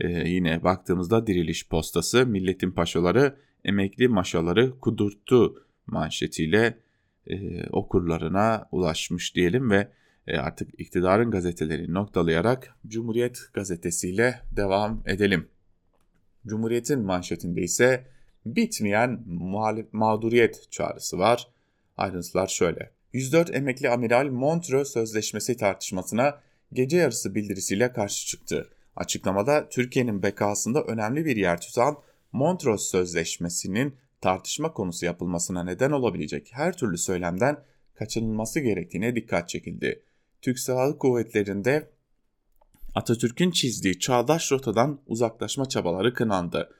Ee, 0.00 0.28
yine 0.28 0.64
baktığımızda 0.64 1.26
diriliş 1.26 1.68
postası 1.68 2.26
milletin 2.26 2.70
paşaları 2.70 3.36
emekli 3.64 4.08
maşaları 4.08 4.80
kudurttu 4.80 5.66
manşetiyle 5.86 6.78
e, 7.26 7.66
okurlarına 7.66 8.68
ulaşmış 8.72 9.36
diyelim 9.36 9.70
ve 9.70 9.88
e, 10.30 10.38
artık 10.38 10.80
iktidarın 10.80 11.30
gazetelerini 11.30 11.94
noktalayarak 11.94 12.74
Cumhuriyet 12.86 13.40
gazetesiyle 13.54 14.40
devam 14.56 15.02
edelim. 15.06 15.48
Cumhuriyet'in 16.46 17.00
manşetinde 17.00 17.62
ise 17.62 18.06
bitmeyen 18.46 19.24
mağduriyet 19.92 20.66
çağrısı 20.70 21.18
var. 21.18 21.48
Ayrıntılar 21.96 22.46
şöyle. 22.46 22.90
104 23.12 23.54
emekli 23.54 23.90
amiral 23.90 24.26
Montreux 24.26 24.92
Sözleşmesi 24.92 25.56
tartışmasına 25.56 26.40
gece 26.72 26.96
yarısı 26.96 27.34
bildirisiyle 27.34 27.92
karşı 27.92 28.26
çıktı. 28.26 28.68
Açıklamada 28.96 29.68
Türkiye'nin 29.68 30.22
bekasında 30.22 30.82
önemli 30.82 31.24
bir 31.24 31.36
yer 31.36 31.60
tutan 31.60 31.96
Montreux 32.32 32.82
Sözleşmesi'nin 32.82 33.96
tartışma 34.20 34.72
konusu 34.72 35.06
yapılmasına 35.06 35.64
neden 35.64 35.90
olabilecek 35.90 36.48
her 36.52 36.76
türlü 36.76 36.98
söylemden 36.98 37.58
kaçınılması 37.94 38.60
gerektiğine 38.60 39.16
dikkat 39.16 39.48
çekildi. 39.48 40.02
Türk 40.42 40.58
Silahlı 40.58 40.98
Kuvvetleri'nde 40.98 41.90
Atatürk'ün 42.94 43.50
çizdiği 43.50 43.98
çağdaş 43.98 44.52
rotadan 44.52 45.00
uzaklaşma 45.06 45.68
çabaları 45.68 46.14
kınandı. 46.14 46.70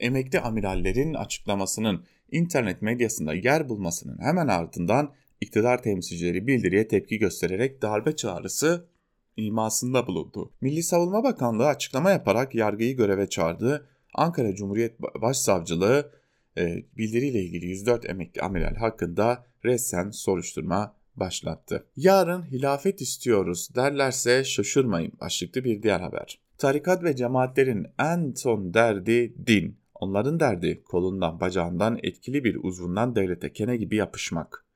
Emekli 0.00 0.40
amirallerin 0.40 1.14
açıklamasının 1.14 2.04
internet 2.30 2.82
medyasında 2.82 3.34
yer 3.34 3.68
bulmasının 3.68 4.18
hemen 4.22 4.48
ardından 4.48 5.12
iktidar 5.40 5.82
temsilcileri 5.82 6.46
bildiriye 6.46 6.88
tepki 6.88 7.18
göstererek 7.18 7.82
darbe 7.82 8.16
çağrısı 8.16 8.88
imasında 9.36 10.06
bulundu. 10.06 10.52
Milli 10.60 10.82
Savunma 10.82 11.24
Bakanlığı 11.24 11.66
açıklama 11.66 12.10
yaparak 12.10 12.54
yargıyı 12.54 12.96
göreve 12.96 13.28
çağırdı. 13.28 13.88
Ankara 14.14 14.54
Cumhuriyet 14.54 15.00
Başsavcılığı 15.00 16.12
e, 16.58 16.84
bildiriyle 16.96 17.42
ilgili 17.42 17.66
104 17.66 18.10
emekli 18.10 18.42
amiral 18.42 18.74
hakkında 18.74 19.46
resen 19.64 20.10
soruşturma 20.10 20.96
başlattı. 21.16 21.86
Yarın 21.96 22.42
hilafet 22.42 23.00
istiyoruz 23.00 23.68
derlerse 23.76 24.44
şaşırmayın 24.44 25.12
başlıklı 25.20 25.64
bir 25.64 25.82
diğer 25.82 26.00
haber. 26.00 26.40
Tarikat 26.58 27.04
ve 27.04 27.16
cemaatlerin 27.16 27.86
en 27.98 28.32
son 28.36 28.74
derdi 28.74 29.46
din. 29.46 29.78
Onların 29.94 30.40
derdi 30.40 30.82
kolundan 30.84 31.40
bacağından 31.40 31.98
etkili 32.02 32.44
bir 32.44 32.58
uzvundan 32.62 33.16
devlete 33.16 33.52
kene 33.52 33.76
gibi 33.76 33.96
yapışmak. 33.96 34.66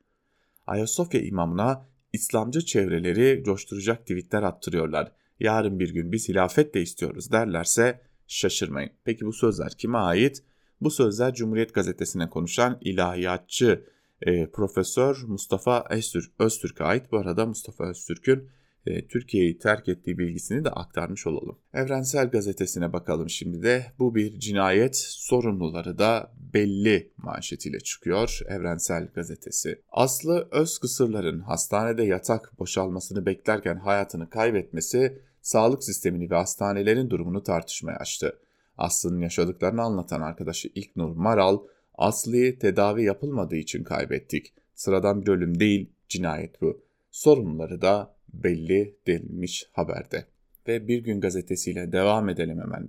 Ayasofya 0.66 1.20
imamına 1.20 1.86
İslamcı 2.12 2.60
çevreleri 2.60 3.42
coşturacak 3.44 4.00
tweetler 4.00 4.42
attırıyorlar. 4.42 5.12
Yarın 5.40 5.78
bir 5.78 5.94
gün 5.94 6.12
biz 6.12 6.28
hilafet 6.28 6.74
de 6.74 6.82
istiyoruz 6.82 7.32
derlerse 7.32 8.00
şaşırmayın. 8.26 8.90
Peki 9.04 9.26
bu 9.26 9.32
sözler 9.32 9.72
kime 9.78 9.98
ait? 9.98 10.44
Bu 10.80 10.90
sözler 10.90 11.34
Cumhuriyet 11.34 11.74
Gazetesi'ne 11.74 12.30
konuşan 12.30 12.78
ilahiyatçı 12.80 13.84
e, 14.22 14.50
Profesör 14.50 15.22
Mustafa 15.26 15.84
Öztürk, 15.90 16.32
Öztürk'e 16.38 16.84
ait. 16.84 17.12
Bu 17.12 17.18
arada 17.18 17.46
Mustafa 17.46 17.84
Öztürk'ün 17.84 18.48
e, 18.86 19.06
Türkiye'yi 19.06 19.58
terk 19.58 19.88
ettiği 19.88 20.18
bilgisini 20.18 20.64
de 20.64 20.70
aktarmış 20.70 21.26
olalım. 21.26 21.58
Evrensel 21.74 22.30
Gazetesi'ne 22.30 22.92
bakalım 22.92 23.30
şimdi 23.30 23.62
de. 23.62 23.86
Bu 23.98 24.14
bir 24.14 24.38
cinayet 24.38 24.96
sorumluları 24.96 25.98
da 25.98 26.32
belli 26.54 27.12
manşetiyle 27.16 27.80
çıkıyor 27.80 28.40
Evrensel 28.48 29.08
Gazetesi. 29.14 29.82
Aslı 29.90 30.48
Özkısırların 30.50 31.40
hastanede 31.40 32.02
yatak 32.02 32.58
boşalmasını 32.58 33.26
beklerken 33.26 33.76
hayatını 33.76 34.30
kaybetmesi 34.30 35.22
sağlık 35.42 35.84
sistemini 35.84 36.30
ve 36.30 36.34
hastanelerin 36.34 37.10
durumunu 37.10 37.42
tartışmaya 37.42 37.96
açtı. 37.96 38.38
Aslı'nın 38.78 39.20
yaşadıklarını 39.20 39.82
anlatan 39.82 40.20
arkadaşı 40.20 40.68
İlknur 40.74 41.16
Maral, 41.16 41.58
Aslı'yı 41.98 42.58
tedavi 42.58 43.04
yapılmadığı 43.04 43.56
için 43.56 43.84
kaybettik. 43.84 44.54
Sıradan 44.74 45.22
bir 45.22 45.28
ölüm 45.28 45.60
değil, 45.60 45.90
cinayet 46.08 46.60
bu. 46.60 46.82
Sorumluları 47.10 47.82
da 47.82 48.16
belli 48.32 48.96
denilmiş 49.06 49.68
haberde. 49.72 50.26
Ve 50.68 50.88
Bir 50.88 51.04
Gün 51.04 51.20
Gazetesi'yle 51.20 51.92
devam 51.92 52.28
edelim 52.28 52.60
hemen. 52.60 52.88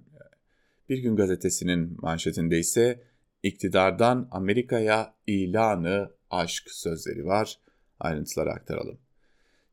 Bir 0.90 0.98
Gün 0.98 1.16
Gazetesi'nin 1.16 1.98
manşetinde 2.02 2.60
ise 2.60 3.04
iktidardan 3.44 4.28
Amerika'ya 4.32 5.14
ilanı 5.28 6.12
aşk 6.30 6.64
sözleri 6.72 7.26
var. 7.26 7.60
Ayrıntıları 8.00 8.50
aktaralım. 8.50 8.98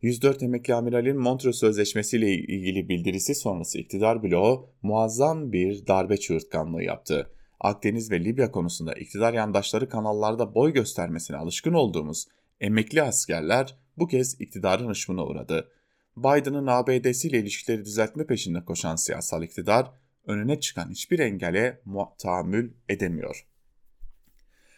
104 0.02 0.42
emekli 0.42 0.74
amiralin 0.74 1.16
Montreux 1.16 1.58
Sözleşmesi 1.58 2.16
ile 2.16 2.30
ilgili 2.32 2.88
bildirisi 2.88 3.34
sonrası 3.34 3.78
iktidar 3.78 4.22
bloğu 4.22 4.70
muazzam 4.82 5.52
bir 5.52 5.86
darbe 5.86 6.16
çığırtkanlığı 6.16 6.82
yaptı. 6.82 7.30
Akdeniz 7.60 8.10
ve 8.10 8.24
Libya 8.24 8.50
konusunda 8.50 8.94
iktidar 8.94 9.34
yandaşları 9.34 9.88
kanallarda 9.88 10.54
boy 10.54 10.72
göstermesine 10.72 11.36
alışkın 11.36 11.72
olduğumuz 11.72 12.26
emekli 12.60 13.02
askerler 13.02 13.78
bu 13.98 14.06
kez 14.06 14.40
iktidarın 14.40 14.88
hışmına 14.88 15.26
uğradı. 15.26 15.70
Biden'ın 16.16 16.66
ABD'siyle 16.66 17.38
ilişkileri 17.38 17.84
düzeltme 17.84 18.26
peşinde 18.26 18.64
koşan 18.64 18.96
siyasal 18.96 19.42
iktidar 19.42 19.92
önüne 20.26 20.60
çıkan 20.60 20.90
hiçbir 20.90 21.18
engele 21.18 21.82
tahammül 22.18 22.72
edemiyor. 22.88 23.46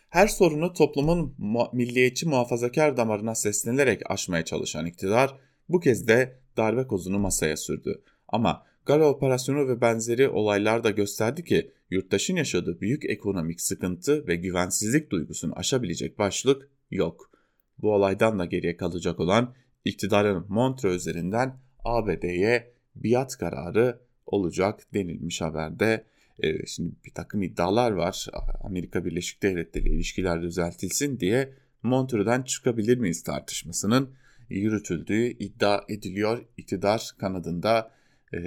Her 0.08 0.28
sorunu 0.28 0.72
toplumun 0.72 1.34
milliyetçi 1.72 2.28
muhafazakar 2.28 2.96
damarına 2.96 3.34
seslenerek 3.34 4.10
aşmaya 4.10 4.44
çalışan 4.44 4.86
iktidar 4.86 5.36
bu 5.68 5.80
kez 5.80 6.08
de 6.08 6.40
darbe 6.56 6.86
kozunu 6.86 7.18
masaya 7.18 7.56
sürdü. 7.56 8.02
Ama 8.28 8.66
Gara 8.88 9.08
operasyonu 9.08 9.68
ve 9.68 9.80
benzeri 9.80 10.28
olaylar 10.28 10.84
da 10.84 10.90
gösterdi 10.90 11.44
ki 11.44 11.70
yurttaşın 11.90 12.36
yaşadığı 12.36 12.80
büyük 12.80 13.04
ekonomik 13.04 13.60
sıkıntı 13.60 14.26
ve 14.26 14.36
güvensizlik 14.36 15.10
duygusunu 15.10 15.52
aşabilecek 15.56 16.18
başlık 16.18 16.68
yok. 16.90 17.30
Bu 17.78 17.94
olaydan 17.94 18.38
da 18.38 18.44
geriye 18.44 18.76
kalacak 18.76 19.20
olan 19.20 19.54
iktidarın 19.84 20.46
Montreux 20.48 20.96
üzerinden 20.96 21.58
ABD'ye 21.84 22.72
biat 22.94 23.36
kararı 23.36 24.00
olacak 24.26 24.80
denilmiş 24.94 25.40
haberde. 25.40 26.04
Ee, 26.42 26.66
şimdi 26.66 26.94
bir 27.04 27.14
takım 27.14 27.42
iddialar 27.42 27.90
var. 27.90 28.26
Amerika 28.64 29.04
Birleşik 29.04 29.42
Devletleri 29.42 29.88
ilişkiler 29.88 30.42
düzeltilsin 30.42 31.20
diye 31.20 31.52
Montreux'den 31.82 32.42
çıkabilir 32.42 32.98
miyiz 32.98 33.22
tartışmasının 33.22 34.10
yürütüldüğü 34.48 35.26
iddia 35.26 35.80
ediliyor. 35.88 36.44
İktidar 36.56 37.10
kanadında 37.18 37.97
e, 38.34 38.38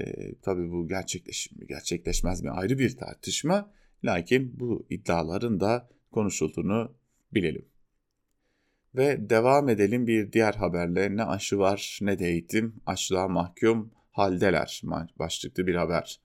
tabii 0.41 0.71
bu 0.71 0.88
gerçekleş 0.88 1.51
mi 1.51 1.67
gerçekleşmez 1.67 2.41
mi 2.41 2.50
ayrı 2.50 2.79
bir 2.79 2.97
tartışma. 2.97 3.71
Lakin 4.03 4.59
bu 4.59 4.85
iddiaların 4.89 5.59
da 5.59 5.89
konuşulduğunu 6.11 6.95
bilelim. 7.33 7.65
Ve 8.95 9.29
devam 9.29 9.69
edelim 9.69 10.07
bir 10.07 10.31
diğer 10.31 10.53
haberle 10.53 11.15
ne 11.15 11.23
aşı 11.23 11.57
var 11.57 12.00
ne 12.01 12.19
de 12.19 12.27
eğitim 12.27 12.75
açlığa 12.85 13.27
mahkum 13.27 13.91
haldeler 14.11 14.81
başlıklı 15.19 15.67
bir 15.67 15.75
haber. 15.75 16.19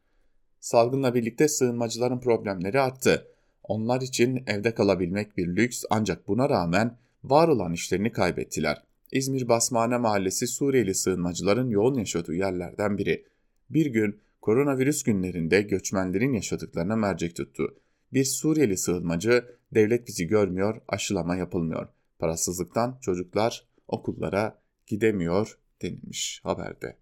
Salgınla 0.60 1.14
birlikte 1.14 1.48
sığınmacıların 1.48 2.20
problemleri 2.20 2.80
arttı. 2.80 3.28
Onlar 3.62 4.00
için 4.00 4.44
evde 4.46 4.74
kalabilmek 4.74 5.36
bir 5.36 5.46
lüks 5.46 5.84
ancak 5.90 6.28
buna 6.28 6.48
rağmen 6.48 6.98
var 7.24 7.48
olan 7.48 7.72
işlerini 7.72 8.12
kaybettiler. 8.12 8.82
İzmir 9.12 9.48
Basmane 9.48 9.96
Mahallesi 9.96 10.46
Suriyeli 10.46 10.94
sığınmacıların 10.94 11.70
yoğun 11.70 11.94
yaşadığı 11.94 12.34
yerlerden 12.34 12.98
biri. 12.98 13.24
Bir 13.70 13.86
gün 13.86 14.20
koronavirüs 14.40 15.02
günlerinde 15.02 15.62
göçmenlerin 15.62 16.32
yaşadıklarına 16.32 16.96
mercek 16.96 17.36
tuttu. 17.36 17.74
Bir 18.12 18.24
Suriyeli 18.24 18.76
sığınmacı 18.76 19.44
devlet 19.74 20.06
bizi 20.06 20.26
görmüyor, 20.26 20.80
aşılama 20.88 21.36
yapılmıyor. 21.36 21.88
Parasızlıktan 22.18 22.98
çocuklar 23.00 23.66
okullara 23.88 24.62
gidemiyor 24.86 25.58
denilmiş 25.82 26.40
haberde. 26.44 26.96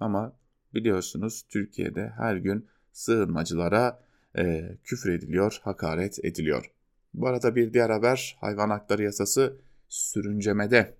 Ama 0.00 0.36
biliyorsunuz 0.74 1.44
Türkiye'de 1.48 2.12
her 2.16 2.36
gün 2.36 2.66
sığınmacılara 2.92 4.02
e, 4.38 4.76
küfür 4.84 5.12
ediliyor, 5.12 5.60
hakaret 5.62 6.24
ediliyor. 6.24 6.70
Bu 7.14 7.26
arada 7.26 7.56
bir 7.56 7.72
diğer 7.72 7.90
haber 7.90 8.36
hayvan 8.40 8.70
hakları 8.70 9.02
yasası 9.02 9.56
sürüncemede. 9.88 10.94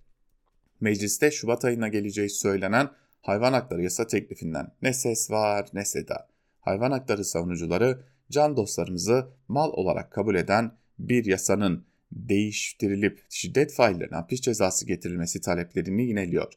Mecliste 0.80 1.30
Şubat 1.30 1.64
ayına 1.64 1.88
geleceği 1.88 2.30
söylenen 2.30 2.90
hayvan 3.26 3.52
hakları 3.52 3.82
yasa 3.82 4.06
teklifinden 4.06 4.72
ne 4.82 4.92
ses 4.92 5.30
var 5.30 5.68
ne 5.72 5.84
seda. 5.84 6.28
Hayvan 6.60 6.90
hakları 6.90 7.24
savunucuları 7.24 8.04
can 8.30 8.56
dostlarımızı 8.56 9.28
mal 9.48 9.70
olarak 9.72 10.12
kabul 10.12 10.34
eden 10.34 10.72
bir 10.98 11.24
yasanın 11.24 11.86
değiştirilip 12.12 13.24
şiddet 13.28 13.74
faillerine 13.74 14.16
hapis 14.16 14.40
cezası 14.40 14.86
getirilmesi 14.86 15.40
taleplerini 15.40 16.02
yineliyor. 16.02 16.52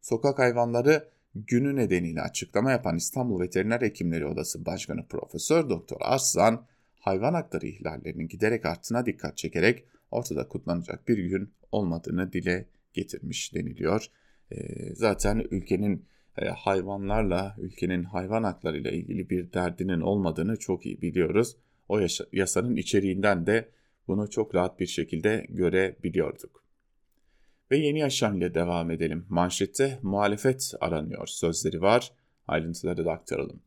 Sokak 0.00 0.38
hayvanları 0.38 1.08
günü 1.34 1.76
nedeniyle 1.76 2.20
açıklama 2.20 2.70
yapan 2.70 2.96
İstanbul 2.96 3.40
Veteriner 3.40 3.80
Hekimleri 3.80 4.26
Odası 4.26 4.66
Başkanı 4.66 5.06
Profesör 5.06 5.68
Doktor 5.68 5.96
Arslan, 6.00 6.66
hayvan 7.00 7.34
hakları 7.34 7.66
ihlallerinin 7.66 8.28
giderek 8.28 8.66
arttığına 8.66 9.06
dikkat 9.06 9.36
çekerek 9.36 9.84
ortada 10.10 10.48
kutlanacak 10.48 11.08
bir 11.08 11.18
gün 11.18 11.52
olmadığını 11.72 12.32
dile 12.32 12.68
getirmiş 12.92 13.54
deniliyor. 13.54 14.06
E, 14.50 14.56
zaten 14.94 15.46
ülkenin 15.50 16.06
e, 16.38 16.46
hayvanlarla, 16.48 17.56
ülkenin 17.58 18.04
hayvan 18.04 18.42
hakları 18.42 18.78
ile 18.78 18.92
ilgili 18.92 19.30
bir 19.30 19.52
derdinin 19.52 20.00
olmadığını 20.00 20.56
çok 20.56 20.86
iyi 20.86 21.02
biliyoruz. 21.02 21.56
O 21.88 22.00
yasanın 22.32 22.76
içeriğinden 22.76 23.46
de 23.46 23.68
bunu 24.08 24.30
çok 24.30 24.54
rahat 24.54 24.80
bir 24.80 24.86
şekilde 24.86 25.46
görebiliyorduk. 25.48 26.64
Ve 27.70 27.76
yeni 27.76 27.98
yaşam 27.98 28.36
ile 28.36 28.54
devam 28.54 28.90
edelim. 28.90 29.26
Manşette 29.28 29.98
muhalefet 30.02 30.72
aranıyor 30.80 31.26
sözleri 31.26 31.82
var. 31.82 32.12
Ayrıntıları 32.46 33.04
da 33.04 33.12
aktaralım. 33.12 33.62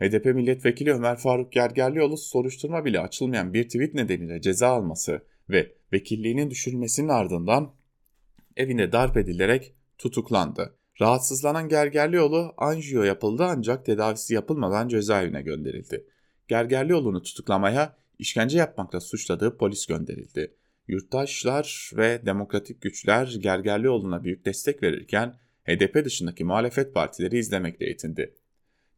HDP 0.00 0.24
milletvekili 0.24 0.92
Ömer 0.92 1.16
Faruk 1.16 1.52
Gergerlioğlu 1.52 2.16
soruşturma 2.16 2.84
bile 2.84 3.00
açılmayan 3.00 3.54
bir 3.54 3.64
tweet 3.64 3.94
nedeniyle 3.94 4.40
ceza 4.40 4.68
alması 4.68 5.22
ve 5.50 5.72
vekilliğinin 5.92 6.50
düşürülmesinin 6.50 7.08
ardından 7.08 7.74
evine 8.56 8.92
darp 8.92 9.16
edilerek 9.16 9.74
tutuklandı. 9.98 10.75
Rahatsızlanan 11.00 11.68
Gergerlioğlu 11.68 12.54
anjiyo 12.56 13.02
yapıldı 13.02 13.44
ancak 13.44 13.86
tedavisi 13.86 14.34
yapılmadan 14.34 14.88
cezaevine 14.88 15.42
gönderildi. 15.42 16.06
Gergerlioğlu'nu 16.48 17.22
tutuklamaya 17.22 17.96
işkence 18.18 18.58
yapmakla 18.58 19.00
suçladığı 19.00 19.56
polis 19.56 19.86
gönderildi. 19.86 20.54
Yurttaşlar 20.88 21.90
ve 21.96 22.26
demokratik 22.26 22.82
güçler 22.82 23.36
Gergerlioğlu'na 23.40 24.24
büyük 24.24 24.44
destek 24.44 24.82
verirken 24.82 25.34
HDP 25.64 26.04
dışındaki 26.04 26.44
muhalefet 26.44 26.94
partileri 26.94 27.38
izlemekle 27.38 27.86
yetindi. 27.86 28.34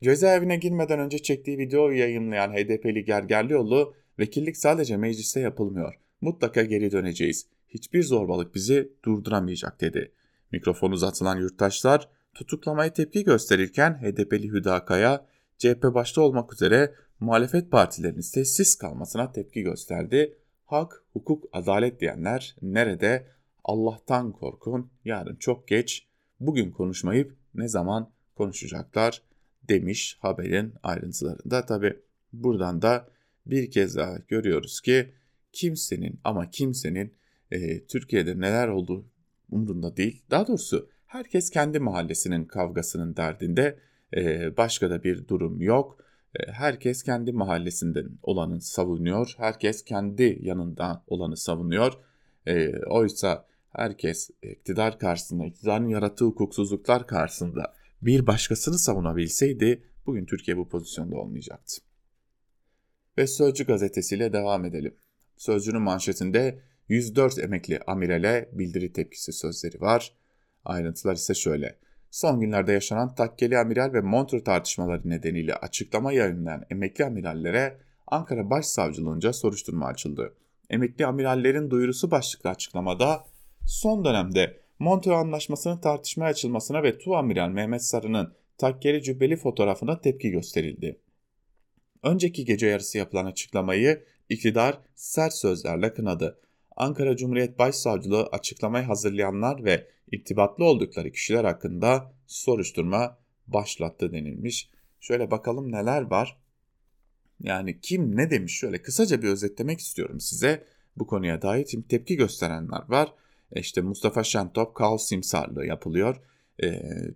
Cezaevine 0.03 0.57
girmeden 0.57 0.99
önce 0.99 1.19
çektiği 1.19 1.59
videoyu 1.59 1.99
yayınlayan 1.99 2.53
HDP'li 2.53 3.05
Gergerlioğlu, 3.05 3.95
vekillik 4.19 4.57
sadece 4.57 4.97
mecliste 4.97 5.41
yapılmıyor. 5.41 5.95
Mutlaka 6.21 6.63
geri 6.63 6.93
döneceğiz. 6.93 7.47
Hiçbir 7.69 8.03
zorbalık 8.03 8.55
bizi 8.55 8.93
durduramayacak 9.05 9.81
dedi. 9.81 10.13
Mikrofon 10.53 10.91
uzatılan 10.91 11.37
yurttaşlar 11.37 12.09
tutuklamaya 12.35 12.93
tepki 12.93 13.25
gösterirken 13.25 13.95
HDP'li 13.95 14.49
Hüdakaya, 14.49 15.27
CHP 15.59 15.83
başta 15.83 16.21
olmak 16.21 16.53
üzere 16.53 16.95
muhalefet 17.21 17.71
partilerinin 17.71 18.21
sessiz 18.21 18.77
kalmasına 18.77 19.33
tepki 19.33 19.63
gösterdi. 19.63 20.39
Hak, 20.65 21.05
hukuk, 21.13 21.45
adalet 21.53 22.01
diyenler 22.01 22.57
nerede? 22.63 23.27
Allah'tan 23.65 24.33
korkun, 24.33 24.91
yarın 25.05 25.37
çok 25.37 25.69
geç, 25.69 26.07
bugün 26.41 26.71
konuşmayıp 26.71 27.37
ne 27.55 27.69
zaman 27.69 28.13
konuşacaklar 28.37 29.23
demiş 29.69 30.19
haberin 30.21 30.75
ayrıntılarında. 30.83 31.67
Tabi 31.67 31.97
buradan 32.33 32.83
da 32.83 33.09
bir 33.47 33.71
kez 33.71 33.97
daha 33.97 34.19
görüyoruz 34.29 34.81
ki 34.81 35.15
kimsenin 35.53 36.21
ama 36.25 36.51
kimsenin 36.51 37.15
e, 37.51 37.87
Türkiye'de 37.87 38.41
neler 38.41 38.69
olduğu 38.69 39.07
umurunda 39.51 39.97
değil. 39.97 40.23
Daha 40.31 40.47
doğrusu 40.47 40.89
herkes 41.07 41.51
kendi 41.51 41.79
mahallesinin 41.79 42.45
kavgasının 42.45 43.17
derdinde. 43.17 43.79
E, 44.17 44.57
başka 44.57 44.91
da 44.91 45.05
bir 45.05 45.29
durum 45.29 45.61
yok. 45.61 45.99
E, 46.35 46.53
herkes 46.53 47.03
kendi 47.03 47.33
mahallesinden 47.33 48.09
olanı 48.23 48.61
savunuyor. 48.61 49.35
Herkes 49.37 49.85
kendi 49.85 50.39
yanında 50.43 51.05
olanı 51.07 51.37
savunuyor. 51.37 51.93
E, 52.47 52.73
oysa 52.87 53.47
herkes 53.71 54.31
iktidar 54.43 54.99
karşısında, 54.99 55.47
iktidarın 55.47 55.89
yarattığı 55.89 56.25
hukuksuzluklar 56.25 57.07
karşısında 57.07 57.75
bir 58.03 58.27
başkasını 58.27 58.79
savunabilseydi 58.79 59.83
bugün 60.07 60.25
Türkiye 60.25 60.57
bu 60.57 60.69
pozisyonda 60.69 61.17
olmayacaktı. 61.17 61.83
Ve 63.19 63.27
Sözcü 63.27 63.67
gazetesiyle 63.67 64.33
devam 64.33 64.65
edelim. 64.65 64.95
Sözcünün 65.37 65.83
manşetinde 65.83 66.63
104 66.89 67.39
emekli 67.39 67.81
amirale 67.87 68.49
bildiri 68.53 68.93
tepkisi 68.93 69.33
sözleri 69.33 69.81
var. 69.81 70.13
Ayrıntılar 70.65 71.15
ise 71.15 71.35
şöyle. 71.35 71.79
Son 72.11 72.41
günlerde 72.41 72.73
yaşanan 72.73 73.15
takkeli 73.15 73.59
amiral 73.59 73.93
ve 73.93 74.01
Montreux 74.01 74.45
tartışmaları 74.45 75.11
nedeniyle 75.11 75.55
açıklama 75.55 76.13
yayınlayan 76.13 76.65
emekli 76.71 77.05
amirallere 77.05 77.79
Ankara 78.07 78.51
Başsavcılığınca 78.51 79.33
soruşturma 79.33 79.87
açıldı. 79.87 80.35
Emekli 80.71 81.07
amirallerin 81.07 81.71
duyurusu 81.71 82.11
başlıklı 82.11 82.51
açıklamada 82.51 83.25
son 83.67 84.05
dönemde 84.05 84.61
Montreux 84.79 85.17
Anlaşması'nın 85.17 85.79
tartışmaya 85.79 86.31
açılmasına 86.31 86.83
ve 86.83 86.99
Tu 86.99 87.17
Amiral 87.17 87.49
Mehmet 87.49 87.85
Sarı'nın 87.85 88.33
takkeli 88.59 89.03
cübbeli 89.03 89.37
fotoğrafına 89.37 90.01
tepki 90.01 90.31
gösterildi. 90.31 91.01
Önceki 92.03 92.45
gece 92.45 92.67
yarısı 92.67 92.99
yapılan 92.99 93.27
açıklamayı 93.27 94.05
iktidar 94.29 94.79
sert 94.95 95.35
sözlerle 95.35 95.95
kınadı. 95.95 96.39
Ankara 96.79 97.17
Cumhuriyet 97.17 97.59
Başsavcılığı 97.59 98.27
açıklamayı 98.27 98.85
hazırlayanlar 98.85 99.65
ve 99.65 99.89
irtibatlı 100.13 100.65
oldukları 100.65 101.13
kişiler 101.13 101.45
hakkında 101.45 102.13
soruşturma 102.27 103.19
başlattı 103.47 104.13
denilmiş. 104.13 104.71
Şöyle 105.01 105.31
bakalım 105.31 105.73
neler 105.73 106.03
var. 106.03 106.39
Yani 107.41 107.81
kim 107.81 108.17
ne 108.17 108.31
demiş 108.31 108.59
şöyle 108.59 108.83
kısaca 108.83 109.23
bir 109.23 109.29
özetlemek 109.29 109.81
istiyorum 109.81 110.21
size. 110.21 110.65
Bu 110.97 111.07
konuya 111.07 111.43
dair 111.43 111.67
tepki 111.89 112.17
gösterenler 112.17 112.83
var. 112.89 113.15
E 113.53 113.61
işte 113.61 113.81
Mustafa 113.81 114.25
Şentop 114.25 114.75
kaos 114.75 115.09
simsarlığı 115.09 115.67
yapılıyor. 115.67 116.17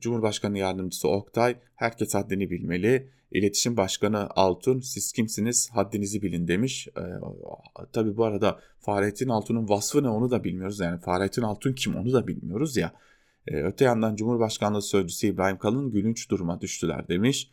Cumhurbaşkanı 0.00 0.58
Yardımcısı 0.58 1.08
Oktay 1.08 1.56
herkes 1.76 2.14
haddini 2.14 2.50
bilmeli. 2.50 3.08
İletişim 3.32 3.76
Başkanı 3.76 4.30
Altun 4.30 4.80
siz 4.80 5.12
kimsiniz 5.12 5.70
haddinizi 5.72 6.22
bilin 6.22 6.48
demiş. 6.48 6.88
Tabii 7.92 8.16
bu 8.16 8.24
arada 8.24 8.60
Fahrettin 8.80 9.28
Altun'un 9.28 9.68
vasfı 9.68 10.02
ne 10.02 10.08
onu 10.08 10.30
da 10.30 10.44
bilmiyoruz. 10.44 10.80
Yani 10.80 11.00
Fahrettin 11.00 11.42
Altun 11.42 11.72
kim 11.72 11.96
onu 11.96 12.12
da 12.12 12.26
bilmiyoruz 12.26 12.76
ya. 12.76 12.92
Öte 13.46 13.84
yandan 13.84 14.16
Cumhurbaşkanlığı 14.16 14.82
Sözcüsü 14.82 15.26
İbrahim 15.26 15.58
Kalın 15.58 15.90
gülünç 15.90 16.30
duruma 16.30 16.60
düştüler 16.60 17.08
demiş. 17.08 17.50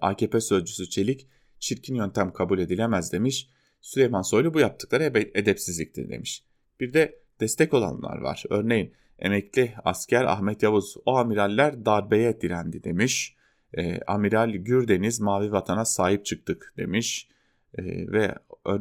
AKP 0.00 0.40
Sözcüsü 0.40 0.90
Çelik 0.90 1.26
çirkin 1.58 1.94
yöntem 1.94 2.32
kabul 2.32 2.58
edilemez 2.58 3.12
demiş. 3.12 3.48
Süleyman 3.80 4.22
Soylu 4.22 4.54
bu 4.54 4.60
yaptıkları 4.60 5.02
edepsizliktir 5.34 6.08
demiş. 6.08 6.44
Bir 6.80 6.92
de 6.92 7.18
destek 7.40 7.74
olanlar 7.74 8.18
var. 8.18 8.44
Örneğin 8.50 8.92
emekli 9.18 9.74
asker 9.84 10.24
Ahmet 10.24 10.62
Yavuz 10.62 10.96
o 11.06 11.16
amiraller 11.16 11.84
darbeye 11.84 12.40
direndi 12.40 12.84
demiş. 12.84 13.36
E, 13.74 14.00
Amiral 14.00 14.50
Gürdeniz 14.50 15.20
Mavi 15.20 15.52
Vatan'a 15.52 15.84
sahip 15.84 16.24
çıktık 16.24 16.74
demiş. 16.76 17.28
E, 17.78 17.82
ve 18.12 18.34
e, 18.66 18.74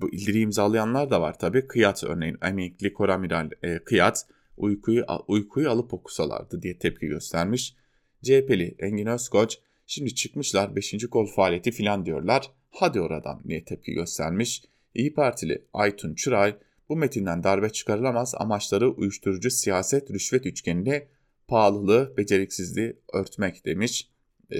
bu 0.00 0.10
ilgili 0.10 0.40
imzalayanlar 0.40 1.10
da 1.10 1.20
var 1.20 1.38
tabii. 1.38 1.66
Kıyat 1.66 2.04
örneğin 2.04 2.38
emekli 2.42 2.92
koramiral 2.92 3.50
e, 3.62 3.78
Kıyat 3.78 4.26
uykuyu, 4.56 5.04
uykuyu 5.28 5.70
alıp 5.70 5.94
okusalardı 5.94 6.62
diye 6.62 6.78
tepki 6.78 7.06
göstermiş. 7.06 7.76
CHP'li 8.22 8.74
Engin 8.78 9.06
Özkoç 9.06 9.58
şimdi 9.86 10.14
çıkmışlar 10.14 10.76
5. 10.76 11.06
kol 11.10 11.26
faaliyeti 11.26 11.70
filan 11.70 12.06
diyorlar. 12.06 12.50
Hadi 12.70 13.00
oradan 13.00 13.42
diye 13.48 13.64
tepki 13.64 13.92
göstermiş. 13.92 14.62
İyi 14.94 15.14
Partili 15.14 15.64
Aytun 15.72 16.14
Çıray 16.14 16.56
bu 16.90 16.96
metinden 16.96 17.42
darbe 17.42 17.70
çıkarılamaz 17.70 18.34
amaçları 18.36 18.90
uyuşturucu 18.90 19.50
siyaset 19.50 20.10
rüşvet 20.10 20.46
üçgeninde 20.46 21.08
pahalılığı 21.48 22.14
beceriksizliği 22.16 22.96
örtmek 23.12 23.66
demiş. 23.66 24.10
E, 24.50 24.58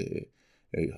e, 0.77 0.89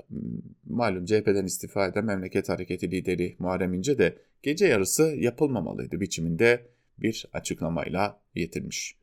malum 0.66 1.06
CHP'den 1.06 1.46
istifa 1.46 1.88
eden 1.88 2.06
Memleket 2.06 2.50
Hareketi 2.50 2.92
lideri 2.92 3.36
Muharrem 3.40 3.74
İnce 3.74 3.98
de 3.98 4.18
gece 4.44 4.66
yarısı 4.66 5.04
yapılmamalıydı 5.04 6.00
biçiminde 6.02 6.68
bir 6.98 7.26
açıklamayla 7.34 8.20
yetinmiş. 8.36 8.96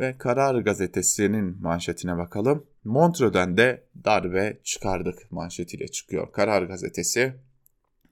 Ve 0.00 0.18
Karar 0.18 0.60
Gazetesi'nin 0.60 1.62
manşetine 1.62 2.16
bakalım. 2.16 2.66
Montreux'den 2.84 3.56
de 3.56 3.84
darbe 4.04 4.60
çıkardık 4.64 5.32
manşetiyle 5.32 5.88
çıkıyor. 5.88 6.32
Karar 6.32 6.62
Gazetesi 6.62 7.34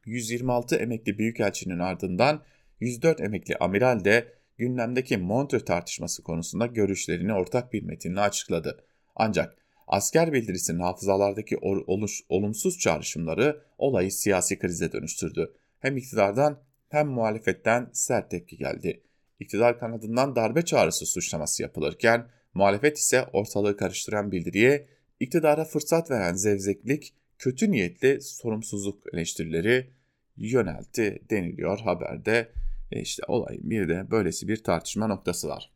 126 0.04 0.76
emekli 0.76 1.18
büyükelçinin 1.18 1.78
ardından 1.78 2.42
104 2.80 3.20
emekli 3.20 3.56
amiral 3.56 4.04
de 4.04 4.32
gündemdeki 4.56 5.16
Montreux 5.16 5.64
tartışması 5.64 6.22
konusunda 6.22 6.66
görüşlerini 6.66 7.34
ortak 7.34 7.72
bir 7.72 7.82
metinle 7.82 8.20
açıkladı. 8.20 8.84
Ancak 9.16 9.56
asker 9.86 10.32
bildirisinin 10.32 10.80
hafızalardaki 10.80 11.56
oluş, 11.58 12.20
olumsuz 12.28 12.78
çağrışımları 12.78 13.62
olayı 13.78 14.12
siyasi 14.12 14.58
krize 14.58 14.92
dönüştürdü. 14.92 15.52
Hem 15.80 15.96
iktidardan 15.96 16.58
hem 16.88 17.08
muhalefetten 17.08 17.90
sert 17.92 18.30
tepki 18.30 18.56
geldi. 18.56 19.02
İktidar 19.40 19.78
kanadından 19.78 20.36
darbe 20.36 20.62
çağrısı 20.62 21.06
suçlaması 21.06 21.62
yapılırken 21.62 22.26
muhalefet 22.54 22.98
ise 22.98 23.24
ortalığı 23.32 23.76
karıştıran 23.76 24.32
bildiriye 24.32 24.88
iktidara 25.20 25.64
fırsat 25.64 26.10
veren 26.10 26.34
zevzeklik, 26.34 27.14
kötü 27.38 27.70
niyetli 27.70 28.20
sorumsuzluk 28.20 29.02
eleştirileri 29.14 29.90
yöneltti 30.36 31.22
deniliyor 31.30 31.78
haberde. 31.78 32.48
E 32.92 33.00
işte 33.00 33.22
olayın 33.28 33.70
bir 33.70 33.88
de 33.88 34.10
böylesi 34.10 34.48
bir 34.48 34.62
tartışma 34.62 35.06
noktası 35.06 35.48
var. 35.48 35.72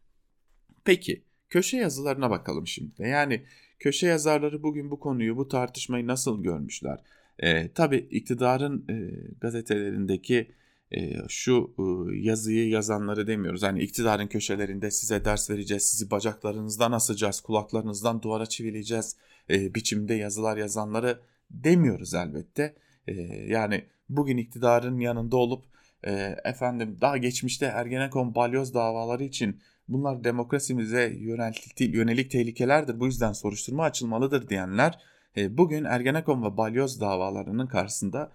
Peki 0.84 1.24
köşe 1.48 1.76
yazılarına 1.76 2.30
bakalım 2.30 2.66
şimdi. 2.66 3.02
Yani 3.02 3.44
köşe 3.78 4.06
yazarları 4.06 4.62
bugün 4.62 4.90
bu 4.90 5.00
konuyu, 5.00 5.36
bu 5.36 5.48
tartışmayı 5.48 6.06
nasıl 6.06 6.42
görmüşler? 6.42 6.98
E, 7.38 7.72
tabii 7.72 8.08
iktidarın 8.10 8.84
e, 8.88 8.94
gazetelerindeki 9.40 10.50
e, 10.90 11.12
şu 11.28 11.74
e, 11.78 11.82
yazıyı 12.16 12.68
yazanları 12.68 13.26
demiyoruz. 13.26 13.62
Hani 13.62 13.82
iktidarın 13.82 14.26
köşelerinde 14.26 14.90
size 14.90 15.24
ders 15.24 15.50
vereceğiz, 15.50 15.82
sizi 15.82 16.10
bacaklarınızdan 16.10 16.92
asacağız, 16.92 17.40
kulaklarınızdan 17.40 18.22
duvara 18.22 18.46
çivileyeceğiz 18.46 19.16
e, 19.50 19.74
biçimde 19.74 20.14
yazılar 20.14 20.56
yazanları 20.56 21.20
demiyoruz 21.50 22.14
elbette. 22.14 22.74
E, 23.06 23.12
yani 23.48 23.84
bugün 24.08 24.36
iktidarın 24.36 24.98
yanında 24.98 25.36
olup 25.36 25.64
e, 26.06 26.36
efendim 26.44 26.98
daha 27.00 27.16
geçmişte 27.16 27.66
Ergenekon 27.66 28.34
balyoz 28.34 28.74
davaları 28.74 29.24
için 29.24 29.60
bunlar 29.88 30.24
demokrasimize 30.24 31.12
yönelik, 31.18 31.80
yönelik 31.80 32.30
tehlikelerdir 32.30 33.00
bu 33.00 33.06
yüzden 33.06 33.32
soruşturma 33.32 33.84
açılmalıdır 33.84 34.48
diyenler 34.48 34.98
e, 35.36 35.58
bugün 35.58 35.84
Ergenekon 35.84 36.42
ve 36.42 36.56
balyoz 36.56 37.00
davalarının 37.00 37.66
karşısında 37.66 38.32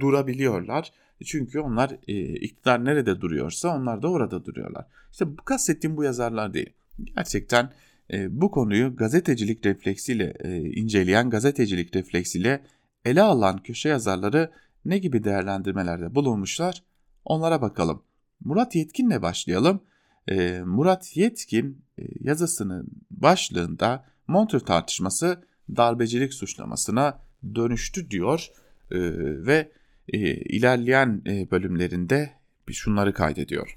durabiliyorlar. 0.00 0.92
Çünkü 1.24 1.60
onlar 1.60 1.96
e, 2.08 2.34
iktidar 2.34 2.84
nerede 2.84 3.20
duruyorsa 3.20 3.76
onlar 3.76 4.02
da 4.02 4.10
orada 4.10 4.44
duruyorlar. 4.44 4.86
İşte 5.12 5.38
bu 5.38 5.44
kastettiğim 5.44 5.96
bu 5.96 6.04
yazarlar 6.04 6.54
değil. 6.54 6.72
Gerçekten 7.16 7.72
e, 8.12 8.40
bu 8.40 8.50
konuyu 8.50 8.96
gazetecilik 8.96 9.66
refleksiyle 9.66 10.34
e, 10.40 10.58
inceleyen, 10.58 11.30
gazetecilik 11.30 11.96
refleksiyle 11.96 12.62
ele 13.04 13.22
alan 13.22 13.62
köşe 13.62 13.88
yazarları 13.88 14.50
ne 14.84 14.98
gibi 14.98 15.24
değerlendirmelerde 15.24 16.14
bulunmuşlar 16.14 16.82
onlara 17.24 17.62
bakalım. 17.62 18.02
Murat 18.44 18.74
Yetkin'le 18.74 19.22
başlayalım. 19.22 19.80
E, 20.28 20.60
Murat 20.60 21.16
Yetkin 21.16 21.84
e, 21.98 22.02
yazısının 22.20 22.88
başlığında 23.10 24.04
Montreux 24.26 24.64
tartışması 24.64 25.44
darbecilik 25.76 26.34
suçlamasına 26.34 27.18
dönüştü 27.54 28.10
diyor 28.10 28.48
e, 28.90 28.98
ve 29.46 29.72
e, 30.08 30.18
ilerleyen 30.34 31.22
e, 31.26 31.50
bölümlerinde 31.50 32.40
şunları 32.72 33.14
kaydediyor. 33.14 33.76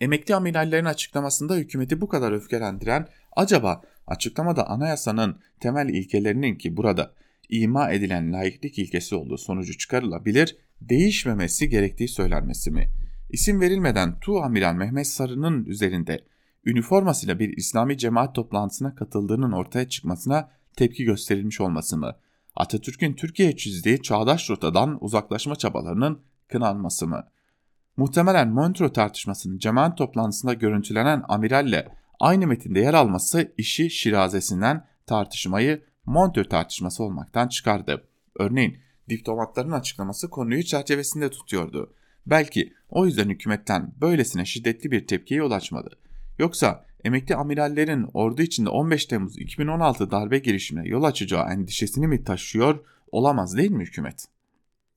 Emekli 0.00 0.34
amirallerin 0.34 0.84
açıklamasında 0.84 1.54
hükümeti 1.54 2.00
bu 2.00 2.08
kadar 2.08 2.32
öfkelendiren 2.32 3.08
acaba 3.36 3.82
açıklamada 4.06 4.66
anayasanın 4.66 5.40
temel 5.60 5.88
ilkelerinin 5.88 6.54
ki 6.54 6.76
burada 6.76 7.14
ima 7.48 7.90
edilen 7.90 8.32
layıklık 8.32 8.78
ilkesi 8.78 9.14
olduğu 9.14 9.38
sonucu 9.38 9.78
çıkarılabilir, 9.78 10.56
değişmemesi 10.80 11.68
gerektiği 11.68 12.08
söylenmesi 12.08 12.70
mi? 12.70 12.88
İsim 13.30 13.60
verilmeden 13.60 14.20
Tu 14.20 14.42
Amiral 14.42 14.74
Mehmet 14.74 15.06
Sarı'nın 15.06 15.64
üzerinde 15.64 16.24
üniformasıyla 16.64 17.38
bir 17.38 17.56
İslami 17.56 17.98
cemaat 17.98 18.34
toplantısına 18.34 18.94
katıldığının 18.94 19.52
ortaya 19.52 19.88
çıkmasına 19.88 20.50
tepki 20.76 21.04
gösterilmiş 21.04 21.60
olması 21.60 21.96
mı? 21.96 22.16
Atatürk'ün 22.56 23.14
Türkiye'ye 23.14 23.56
çizdiği 23.56 24.02
çağdaş 24.02 24.50
rotadan 24.50 25.04
uzaklaşma 25.04 25.56
çabalarının 25.56 26.20
kınanması 26.48 27.06
mı? 27.06 27.24
Muhtemelen 27.96 28.48
Montreux 28.48 28.92
tartışmasının 28.92 29.58
cemaat 29.58 29.98
toplantısında 29.98 30.54
görüntülenen 30.54 31.22
amiralle 31.28 31.88
aynı 32.20 32.46
metinde 32.46 32.80
yer 32.80 32.94
alması 32.94 33.52
işi 33.58 33.90
şirazesinden 33.90 34.86
tartışmayı 35.06 35.82
Montreux 36.06 36.48
tartışması 36.48 37.02
olmaktan 37.04 37.48
çıkardı. 37.48 38.08
Örneğin 38.38 38.78
diplomatların 39.08 39.70
açıklaması 39.70 40.30
konuyu 40.30 40.62
çerçevesinde 40.62 41.30
tutuyordu. 41.30 41.94
Belki 42.26 42.72
o 42.88 43.06
yüzden 43.06 43.28
hükümetten 43.28 43.92
böylesine 44.00 44.44
şiddetli 44.44 44.90
bir 44.90 45.06
tepkiye 45.06 45.38
yol 45.38 45.50
açmadı. 45.50 45.98
Yoksa 46.38 46.86
emekli 47.04 47.36
amirallerin 47.36 48.08
ordu 48.14 48.42
içinde 48.42 48.68
15 48.70 49.06
Temmuz 49.06 49.38
2016 49.38 50.10
darbe 50.10 50.38
girişimine 50.38 50.88
yol 50.88 51.02
açacağı 51.02 51.48
endişesini 51.52 52.06
mi 52.06 52.24
taşıyor 52.24 52.84
olamaz 53.12 53.56
değil 53.56 53.70
mi 53.70 53.84
hükümet? 53.84 54.26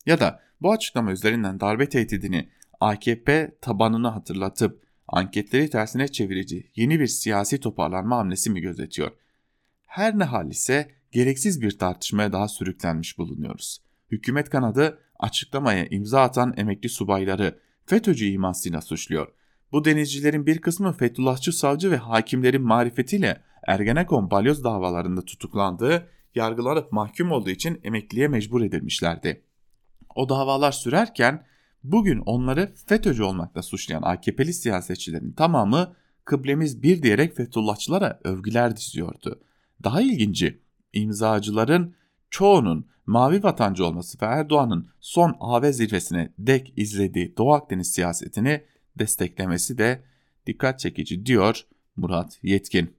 Ya 0.06 0.20
da 0.20 0.40
bu 0.62 0.72
açıklama 0.72 1.12
üzerinden 1.12 1.60
darbe 1.60 1.90
tehdidini 1.90 2.50
AKP 2.80 3.52
tabanını 3.62 4.08
hatırlatıp 4.08 4.82
anketleri 5.08 5.70
tersine 5.70 6.08
çevirici 6.08 6.72
yeni 6.76 7.00
bir 7.00 7.08
siyasi 7.08 7.60
toparlanma 7.60 8.18
hamlesi 8.18 8.50
mi 8.50 8.62
gözetiyor? 8.62 9.12
Her 9.96 10.20
ne 10.20 10.24
hal 10.24 10.52
ise 10.52 10.92
gereksiz 11.12 11.62
bir 11.62 11.78
tartışmaya 11.78 12.32
daha 12.32 12.48
sürüklenmiş 12.48 13.18
bulunuyoruz. 13.18 13.82
Hükümet 14.12 14.50
kanadı 14.50 15.00
açıklamaya 15.20 15.86
imza 15.86 16.22
atan 16.22 16.54
emekli 16.58 16.90
subayları 16.90 17.60
FETÖ'cü 17.86 18.26
imasıyla 18.26 18.82
suçluyor. 18.82 19.28
Bu 19.72 19.86
denizcilerin 19.86 20.46
bir 20.46 20.62
kısmı 20.62 20.94
Fethullahçı 20.94 21.52
savcı 21.52 21.92
ve 21.92 21.98
hakimlerin 21.98 22.62
marifetiyle 22.62 23.42
Ergenekon 23.68 24.32
balyoz 24.32 24.64
davalarında 24.64 25.22
tutuklandığı, 25.22 26.08
yargılanıp 26.36 26.92
mahkum 26.92 27.32
olduğu 27.32 27.50
için 27.50 27.80
emekliye 27.84 28.28
mecbur 28.28 28.62
edilmişlerdi. 28.62 29.44
O 30.16 30.30
davalar 30.30 30.72
sürerken 30.72 31.46
bugün 31.84 32.20
onları 32.26 32.74
FETÖ'cü 32.88 33.24
olmakla 33.24 33.62
suçlayan 33.62 34.02
AKP'li 34.02 34.54
siyasetçilerin 34.54 35.32
tamamı 35.32 35.96
kıblemiz 36.26 36.84
bir 36.84 37.04
diyerek 37.04 37.36
Fethullahçılara 37.36 38.20
övgüler 38.24 38.78
diziyordu. 38.78 39.42
Daha 39.84 40.02
ilginci 40.02 40.62
imzacıların 40.94 41.96
çoğunun 42.30 42.88
mavi 43.06 43.44
vatancı 43.44 43.86
olması 43.86 44.18
ve 44.22 44.26
Erdoğan'ın 44.26 44.90
son 45.00 45.38
AV 45.40 45.72
zirvesine 45.72 46.34
dek 46.40 46.74
izlediği 46.76 47.38
Doğu 47.38 47.54
Akdeniz 47.54 47.94
siyasetini 47.94 48.64
desteklemesi 49.00 49.78
de 49.78 50.04
dikkat 50.48 50.80
çekici 50.80 51.26
diyor 51.26 51.66
Murat 51.96 52.40
Yetkin. 52.44 52.96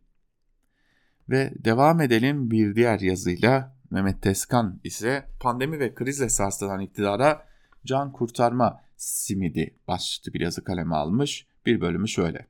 Ve 1.28 1.52
devam 1.64 2.00
edelim 2.00 2.50
bir 2.50 2.74
diğer 2.74 3.00
yazıyla 3.00 3.76
Mehmet 3.90 4.22
Teskan 4.22 4.80
ise 4.84 5.28
pandemi 5.40 5.80
ve 5.80 5.94
krizle 5.94 6.28
sarsılan 6.28 6.80
iktidara 6.80 7.46
can 7.84 8.12
kurtarma 8.12 8.80
simidi 8.96 9.78
başlıklı 9.88 10.32
bir 10.32 10.40
yazı 10.40 10.64
kaleme 10.64 10.94
almış. 10.94 11.46
Bir 11.66 11.80
bölümü 11.80 12.08
şöyle. 12.08 12.46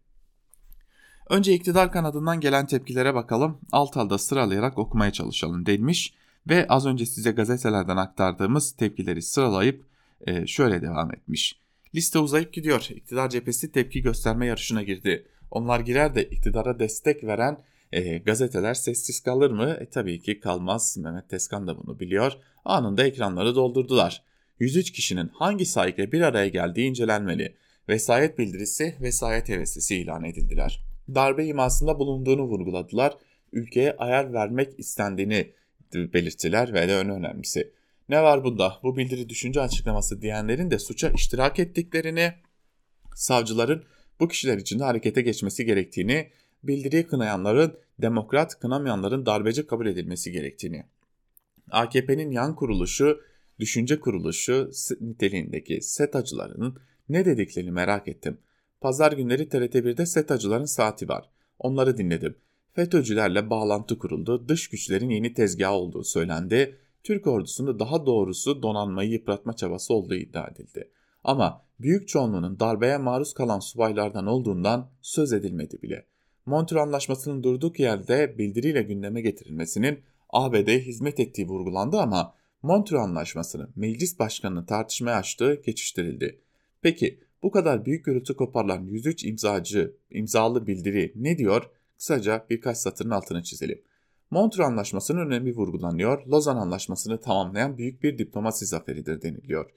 Önce 1.31 1.53
iktidar 1.53 1.93
kanadından 1.93 2.41
gelen 2.41 2.67
tepkilere 2.67 3.15
bakalım. 3.15 3.59
Alt 3.73 3.97
alda 3.97 4.19
sıralayarak 4.19 4.79
okumaya 4.79 5.12
çalışalım 5.12 5.67
demiş 5.67 6.15
ve 6.49 6.67
az 6.69 6.87
önce 6.87 7.07
size 7.07 7.31
gazetelerden 7.31 7.97
aktardığımız 7.97 8.73
tepkileri 8.73 9.23
sıralayıp 9.23 9.85
e, 10.27 10.47
şöyle 10.47 10.83
devam 10.83 11.15
etmiş. 11.15 11.61
Liste 11.95 12.19
uzayıp 12.19 12.53
gidiyor. 12.53 12.89
İktidar 12.91 13.31
cephesi 13.31 13.73
tepki 13.73 14.03
gösterme 14.03 14.47
yarışına 14.47 14.83
girdi. 14.83 15.27
Onlar 15.51 15.81
girer 15.81 16.15
de 16.15 16.25
iktidara 16.25 16.79
destek 16.79 17.25
veren 17.25 17.59
e, 17.93 18.19
gazeteler 18.19 18.75
sessiz 18.75 19.21
kalır 19.21 19.51
mı? 19.51 19.77
E 19.81 19.87
tabii 19.91 20.21
ki 20.21 20.41
kalmaz. 20.41 20.97
Mehmet 20.99 21.29
Teskan 21.29 21.67
da 21.67 21.79
bunu 21.79 22.01
biliyor. 22.01 22.33
Anında 22.65 23.07
ekranları 23.07 23.55
doldurdular. 23.55 24.23
103 24.61 24.91
kişinin 24.93 25.29
hangi 25.29 25.67
sahikle 25.67 26.12
bir 26.12 26.21
araya 26.21 26.49
geldiği 26.49 26.89
incelenmeli. 26.89 27.57
Vesayet 27.89 28.39
bildirisi, 28.39 28.97
vesayet 29.01 29.49
heveslisi 29.49 29.97
ilan 29.97 30.25
edildiler. 30.25 30.86
Darbe 31.14 31.47
imasında 31.47 31.99
bulunduğunu 31.99 32.42
vurguladılar. 32.42 33.16
Ülkeye 33.53 33.92
ayar 33.92 34.33
vermek 34.33 34.79
istendiğini 34.79 35.53
belirttiler 35.95 36.75
ve 36.75 36.88
de 36.88 37.01
en 37.01 37.11
önemlisi. 37.11 37.73
Ne 38.09 38.23
var 38.23 38.45
bunda? 38.45 38.73
Bu 38.83 38.97
bildiri 38.97 39.29
düşünce 39.29 39.61
açıklaması 39.61 40.23
diyenlerin 40.23 40.71
de 40.71 40.79
suça 40.79 41.11
iştirak 41.11 41.59
ettiklerini, 41.59 42.33
savcıların 43.14 43.85
bu 44.21 44.29
kişiler 44.29 44.59
için 44.59 44.79
de 44.79 44.85
harekete 44.85 45.23
geçmesi 45.23 45.64
gerektiğini, 45.64 46.31
bildiriyi 46.62 47.07
kınayanların 47.07 47.79
demokrat, 47.99 48.61
kınamayanların 48.61 49.27
darbeci 49.27 49.66
kabul 49.66 49.87
edilmesi 49.87 50.33
gerektiğini. 50.33 50.85
AKP'nin 51.71 52.31
yan 52.31 52.57
kuruluşu, 52.57 53.21
düşünce 53.59 54.01
kuruluşu 54.01 54.71
niteliğindeki 55.01 55.83
SETA'cılarının 55.83 56.79
ne 57.09 57.25
dediklerini 57.25 57.71
merak 57.71 58.09
ettim. 58.09 58.38
Pazar 58.81 59.12
günleri 59.12 59.43
TRT1'de 59.43 60.07
SETA'cıların 60.07 60.65
saati 60.65 61.09
var. 61.09 61.31
Onları 61.59 61.97
dinledim. 61.97 62.37
FETÖ'cülerle 62.73 63.51
bağlantı 63.51 63.99
kuruldu, 63.99 64.49
dış 64.49 64.69
güçlerin 64.69 65.11
yeni 65.11 65.35
tezgahı 65.35 65.73
olduğu 65.73 66.05
söylendi, 66.05 66.79
Türk 67.03 67.27
ordusunda 67.27 67.79
daha 67.79 68.07
doğrusu 68.07 68.62
donanmayı 68.62 69.11
yıpratma 69.11 69.57
çabası 69.57 69.95
olduğu 69.95 70.15
iddia 70.15 70.49
edildi. 70.49 70.91
Ama 71.25 71.62
büyük 71.81 72.09
çoğunluğunun 72.09 72.61
darbeye 72.61 72.99
maruz 72.99 73.35
kalan 73.35 73.61
subaylardan 73.61 74.27
olduğundan 74.27 74.91
söz 75.03 75.33
edilmedi 75.33 75.83
bile. 75.83 76.07
Montreux 76.47 76.83
Anlaşması'nın 76.83 77.43
durduk 77.43 77.81
yerde 77.81 78.39
bildiriyle 78.39 78.83
gündeme 78.83 79.21
getirilmesinin 79.21 80.01
ABD'ye 80.31 80.79
hizmet 80.79 81.21
ettiği 81.21 81.49
vurgulandı 81.49 81.99
ama 82.01 82.35
Montreux 82.62 83.03
Anlaşması'nı 83.03 83.69
meclis 83.77 84.19
başkanının 84.19 84.65
tartışmaya 84.65 85.17
açtığı 85.17 85.55
geçiştirildi. 85.55 86.41
Peki 86.83 87.21
bu 87.42 87.51
kadar 87.51 87.85
büyük 87.85 88.05
gürültü 88.05 88.37
koparılan 88.37 88.85
103 88.85 89.25
imzacı 89.25 89.96
imzalı 90.11 90.66
bildiri 90.66 91.12
ne 91.16 91.38
diyor? 91.38 91.70
Kısaca 91.96 92.46
birkaç 92.51 92.77
satırın 92.77 93.11
altını 93.11 93.42
çizelim. 93.42 93.83
Montreux 94.31 94.68
Anlaşması'nın 94.68 95.27
önemi 95.27 95.55
vurgulanıyor, 95.55 96.27
Lozan 96.27 96.57
Anlaşması'nı 96.57 97.20
tamamlayan 97.20 97.79
büyük 97.79 98.03
bir 98.03 98.18
diplomasi 98.18 98.66
zaferidir 98.66 99.22
deniliyor. 99.22 99.70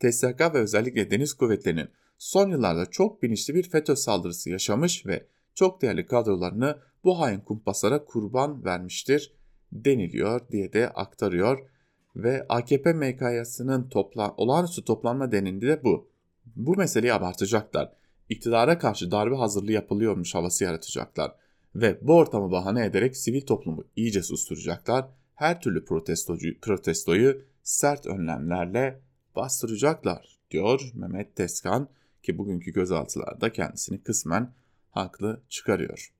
TSK 0.00 0.40
ve 0.54 0.58
özellikle 0.58 1.10
deniz 1.10 1.34
kuvvetlerinin 1.34 1.88
son 2.18 2.50
yıllarda 2.50 2.86
çok 2.86 3.22
bilinçli 3.22 3.54
bir 3.54 3.70
FETÖ 3.70 3.96
saldırısı 3.96 4.50
yaşamış 4.50 5.06
ve 5.06 5.26
çok 5.54 5.82
değerli 5.82 6.06
kadrolarını 6.06 6.78
bu 7.04 7.20
hain 7.20 7.40
kumpaslara 7.40 8.04
kurban 8.04 8.64
vermiştir 8.64 9.34
deniliyor 9.72 10.48
diye 10.48 10.72
de 10.72 10.88
aktarıyor 10.88 11.68
ve 12.16 12.46
AKP 12.48 12.92
MKY'sının 12.92 13.88
topla, 13.88 14.34
olağanüstü 14.36 14.84
toplanma 14.84 15.32
denildi 15.32 15.66
de 15.66 15.84
bu. 15.84 16.11
Bu 16.56 16.76
meseleyi 16.76 17.12
abartacaklar. 17.12 17.92
İktidara 18.28 18.78
karşı 18.78 19.10
darbe 19.10 19.34
hazırlığı 19.34 19.72
yapılıyormuş 19.72 20.34
havası 20.34 20.64
yaratacaklar 20.64 21.32
ve 21.74 21.98
bu 22.02 22.16
ortamı 22.16 22.50
bahane 22.50 22.86
ederek 22.86 23.16
sivil 23.16 23.40
toplumu 23.40 23.84
iyice 23.96 24.22
susturacaklar. 24.22 25.06
Her 25.34 25.60
türlü 25.60 25.84
protestocu, 25.84 26.60
protestoyu 26.60 27.42
sert 27.62 28.06
önlemlerle 28.06 29.00
bastıracaklar 29.36 30.38
diyor 30.50 30.90
Mehmet 30.94 31.36
Teskan 31.36 31.88
ki 32.22 32.38
bugünkü 32.38 32.72
gözaltılarda 32.72 33.52
kendisini 33.52 34.02
kısmen 34.02 34.52
haklı 34.90 35.42
çıkarıyor. 35.48 36.12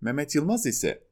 Mehmet 0.00 0.34
Yılmaz 0.34 0.66
ise 0.66 1.02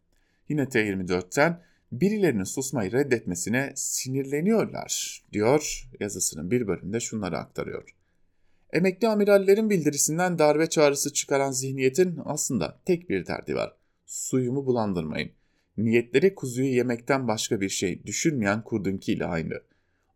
yine 0.49 0.63
T24'ten 0.63 1.63
birilerinin 1.93 2.45
susmayı 2.45 2.93
reddetmesine 2.93 3.73
sinirleniyorlar 3.77 5.23
diyor 5.33 5.89
yazısının 6.01 6.51
bir 6.51 6.67
bölümünde 6.67 7.01
şunları 7.01 7.39
aktarıyor. 7.39 7.95
Emekli 8.75 9.09
amirallerin 9.09 9.71
bildirisinden 9.71 10.39
darbe 10.39 10.69
çağrısı 10.69 11.13
çıkaran 11.13 11.51
zihniyetin 11.51 12.19
aslında 12.25 12.81
tek 12.85 13.11
bir 13.11 13.27
derdi 13.27 13.55
var 13.55 13.77
suyumu 14.07 14.67
bulandırmayın. 14.67 15.31
Niyetleri 15.77 16.35
kuzuyu 16.35 16.69
yemekten 16.69 17.29
başka 17.29 17.61
bir 17.61 17.69
şey 17.69 18.05
düşünmeyen 18.07 18.63
kurdunkiyle 18.63 19.25
aynı. 19.25 19.55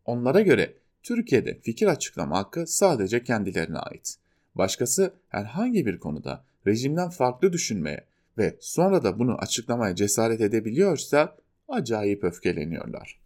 Onlara 0.05 0.41
göre 0.41 0.73
Türkiye'de 1.03 1.59
fikir 1.61 1.87
açıklama 1.87 2.37
hakkı 2.37 2.67
sadece 2.67 3.23
kendilerine 3.23 3.77
ait. 3.77 4.15
Başkası 4.55 5.13
herhangi 5.29 5.85
bir 5.85 5.99
konuda 5.99 6.43
rejimden 6.67 7.09
farklı 7.09 7.53
düşünmeye 7.53 8.05
ve 8.37 8.57
sonra 8.59 9.03
da 9.03 9.19
bunu 9.19 9.35
açıklamaya 9.35 9.95
cesaret 9.95 10.41
edebiliyorsa 10.41 11.37
acayip 11.67 12.23
öfkeleniyorlar. 12.23 13.19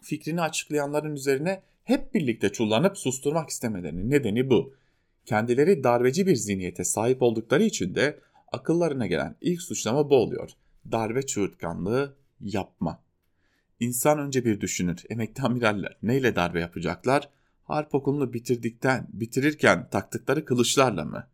Fikrini 0.00 0.42
açıklayanların 0.42 1.14
üzerine 1.14 1.62
hep 1.88 2.14
birlikte 2.14 2.48
çullanıp 2.48 2.98
susturmak 2.98 3.50
istemelerinin 3.50 4.10
nedeni 4.10 4.50
bu. 4.50 4.74
Kendileri 5.24 5.84
darbeci 5.84 6.26
bir 6.26 6.36
zihniyete 6.36 6.84
sahip 6.84 7.22
oldukları 7.22 7.62
için 7.62 7.94
de 7.94 8.20
akıllarına 8.52 9.06
gelen 9.06 9.36
ilk 9.40 9.62
suçlama 9.62 10.10
bu 10.10 10.16
oluyor. 10.16 10.50
Darbe 10.92 11.22
çığırtkanlığı 11.22 12.16
yapma. 12.40 13.02
İnsan 13.80 14.18
önce 14.18 14.44
bir 14.44 14.60
düşünür. 14.60 15.04
Emekli 15.10 15.42
amiraller 15.42 15.96
neyle 16.02 16.36
darbe 16.36 16.60
yapacaklar? 16.60 17.28
Harp 17.64 17.94
okulunu 17.94 18.32
bitirdikten, 18.32 19.06
bitirirken 19.12 19.88
taktıkları 19.90 20.44
kılıçlarla 20.44 21.04
mı? 21.04 21.26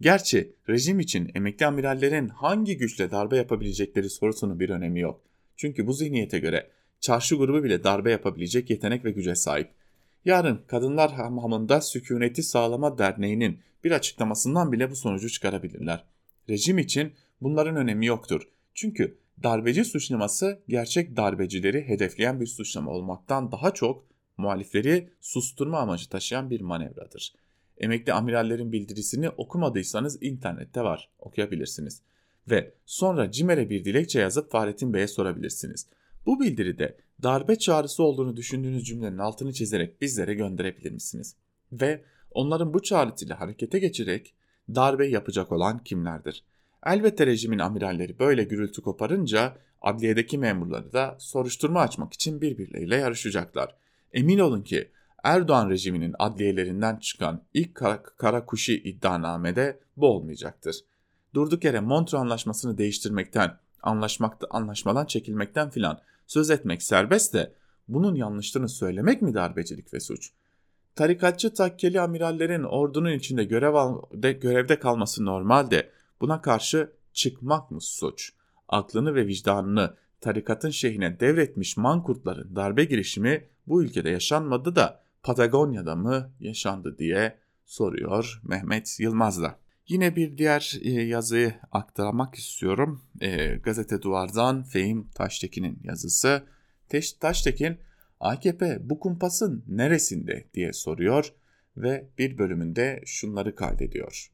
Gerçi 0.00 0.52
rejim 0.68 1.00
için 1.00 1.30
emekli 1.34 1.66
amirallerin 1.66 2.28
hangi 2.28 2.76
güçle 2.76 3.10
darbe 3.10 3.36
yapabilecekleri 3.36 4.10
sorusunun 4.10 4.60
bir 4.60 4.70
önemi 4.70 5.00
yok. 5.00 5.20
Çünkü 5.56 5.86
bu 5.86 5.92
zihniyete 5.92 6.38
göre 6.38 6.70
çarşı 7.00 7.36
grubu 7.36 7.64
bile 7.64 7.84
darbe 7.84 8.10
yapabilecek 8.10 8.70
yetenek 8.70 9.04
ve 9.04 9.10
güce 9.10 9.34
sahip. 9.34 9.79
Yarın 10.24 10.62
Kadınlar 10.66 11.12
Hamamında 11.12 11.80
Sükuneti 11.80 12.42
Sağlama 12.42 12.98
Derneği'nin 12.98 13.58
bir 13.84 13.90
açıklamasından 13.90 14.72
bile 14.72 14.90
bu 14.90 14.96
sonucu 14.96 15.30
çıkarabilirler. 15.30 16.04
Rejim 16.48 16.78
için 16.78 17.12
bunların 17.40 17.76
önemi 17.76 18.06
yoktur. 18.06 18.48
Çünkü 18.74 19.18
darbeci 19.42 19.84
suçlaması 19.84 20.62
gerçek 20.68 21.16
darbecileri 21.16 21.88
hedefleyen 21.88 22.40
bir 22.40 22.46
suçlama 22.46 22.90
olmaktan 22.90 23.52
daha 23.52 23.74
çok 23.74 24.04
muhalifleri 24.36 25.08
susturma 25.20 25.78
amacı 25.78 26.08
taşıyan 26.08 26.50
bir 26.50 26.60
manevradır. 26.60 27.34
Emekli 27.78 28.12
amirallerin 28.12 28.72
bildirisini 28.72 29.30
okumadıysanız 29.30 30.22
internette 30.22 30.82
var, 30.82 31.10
okuyabilirsiniz. 31.18 32.02
Ve 32.50 32.74
sonra 32.86 33.30
CİMER'e 33.30 33.70
bir 33.70 33.84
dilekçe 33.84 34.20
yazıp 34.20 34.50
Fahrettin 34.50 34.94
Bey'e 34.94 35.08
sorabilirsiniz. 35.08 35.86
Bu 36.26 36.40
bildiride 36.40 36.96
darbe 37.22 37.58
çağrısı 37.58 38.02
olduğunu 38.02 38.36
düşündüğünüz 38.36 38.84
cümlenin 38.84 39.18
altını 39.18 39.52
çizerek 39.52 40.00
bizlere 40.00 40.34
gönderebilir 40.34 40.90
misiniz? 40.90 41.36
Ve 41.72 42.04
onların 42.30 42.74
bu 42.74 42.82
çağrısıyla 42.82 43.40
harekete 43.40 43.78
geçerek 43.78 44.34
darbe 44.68 45.06
yapacak 45.06 45.52
olan 45.52 45.84
kimlerdir? 45.84 46.44
Elbette 46.86 47.26
rejimin 47.26 47.58
amiralleri 47.58 48.18
böyle 48.18 48.44
gürültü 48.44 48.82
koparınca 48.82 49.56
adliyedeki 49.82 50.38
memurları 50.38 50.92
da 50.92 51.16
soruşturma 51.18 51.80
açmak 51.80 52.12
için 52.12 52.40
birbirleriyle 52.40 52.96
yarışacaklar. 52.96 53.76
Emin 54.12 54.38
olun 54.38 54.62
ki 54.62 54.90
Erdoğan 55.24 55.70
rejiminin 55.70 56.14
adliyelerinden 56.18 56.96
çıkan 56.96 57.42
ilk 57.54 57.74
kara, 57.74 58.02
kara 58.02 58.46
kuşu 58.46 58.72
iddianamede 58.72 59.80
bu 59.96 60.06
olmayacaktır. 60.06 60.76
Durduk 61.34 61.64
yere 61.64 61.80
Montreux 61.80 62.20
Anlaşması'nı 62.20 62.78
değiştirmekten, 62.78 63.58
anlaşmakta, 63.82 64.46
anlaşmadan 64.50 65.06
çekilmekten 65.06 65.70
filan 65.70 66.00
söz 66.30 66.50
etmek 66.50 66.82
serbest 66.82 67.34
de 67.34 67.54
bunun 67.88 68.14
yanlışlığını 68.14 68.68
söylemek 68.68 69.22
mi 69.22 69.34
darbecilik 69.34 69.94
ve 69.94 70.00
suç? 70.00 70.32
Tarikatçı 70.94 71.54
takkeli 71.54 72.00
amirallerin 72.00 72.62
ordunun 72.62 73.12
içinde 73.12 73.44
görev 73.44 73.74
al, 73.74 74.02
de, 74.12 74.32
görevde 74.32 74.78
kalması 74.78 75.24
normalde 75.24 75.90
buna 76.20 76.40
karşı 76.40 76.92
çıkmak 77.12 77.70
mı 77.70 77.80
suç? 77.80 78.32
Aklını 78.68 79.14
ve 79.14 79.26
vicdanını 79.26 79.94
tarikatın 80.20 80.70
şeyhine 80.70 81.20
devretmiş 81.20 81.76
mankurtların 81.76 82.56
darbe 82.56 82.84
girişimi 82.84 83.48
bu 83.66 83.82
ülkede 83.82 84.10
yaşanmadı 84.10 84.76
da 84.76 85.02
Patagonya'da 85.22 85.96
mı 85.96 86.32
yaşandı 86.40 86.98
diye 86.98 87.38
soruyor 87.66 88.40
Mehmet 88.44 89.00
Yılmaz. 89.00 89.40
Yine 89.90 90.16
bir 90.16 90.38
diğer 90.38 90.78
e, 90.82 90.90
yazıyı 90.90 91.54
aktarmak 91.72 92.34
istiyorum. 92.34 93.02
E, 93.20 93.46
Gazete 93.46 94.02
Duvar'dan 94.02 94.62
Fehim 94.62 95.08
Taştekin'in 95.14 95.78
yazısı. 95.84 96.42
Teş, 96.88 97.12
Taştekin, 97.12 97.78
AKP 98.20 98.78
bu 98.90 99.00
kumpasın 99.00 99.64
neresinde 99.68 100.44
diye 100.54 100.72
soruyor 100.72 101.32
ve 101.76 102.08
bir 102.18 102.38
bölümünde 102.38 103.02
şunları 103.06 103.54
kaydediyor. 103.54 104.30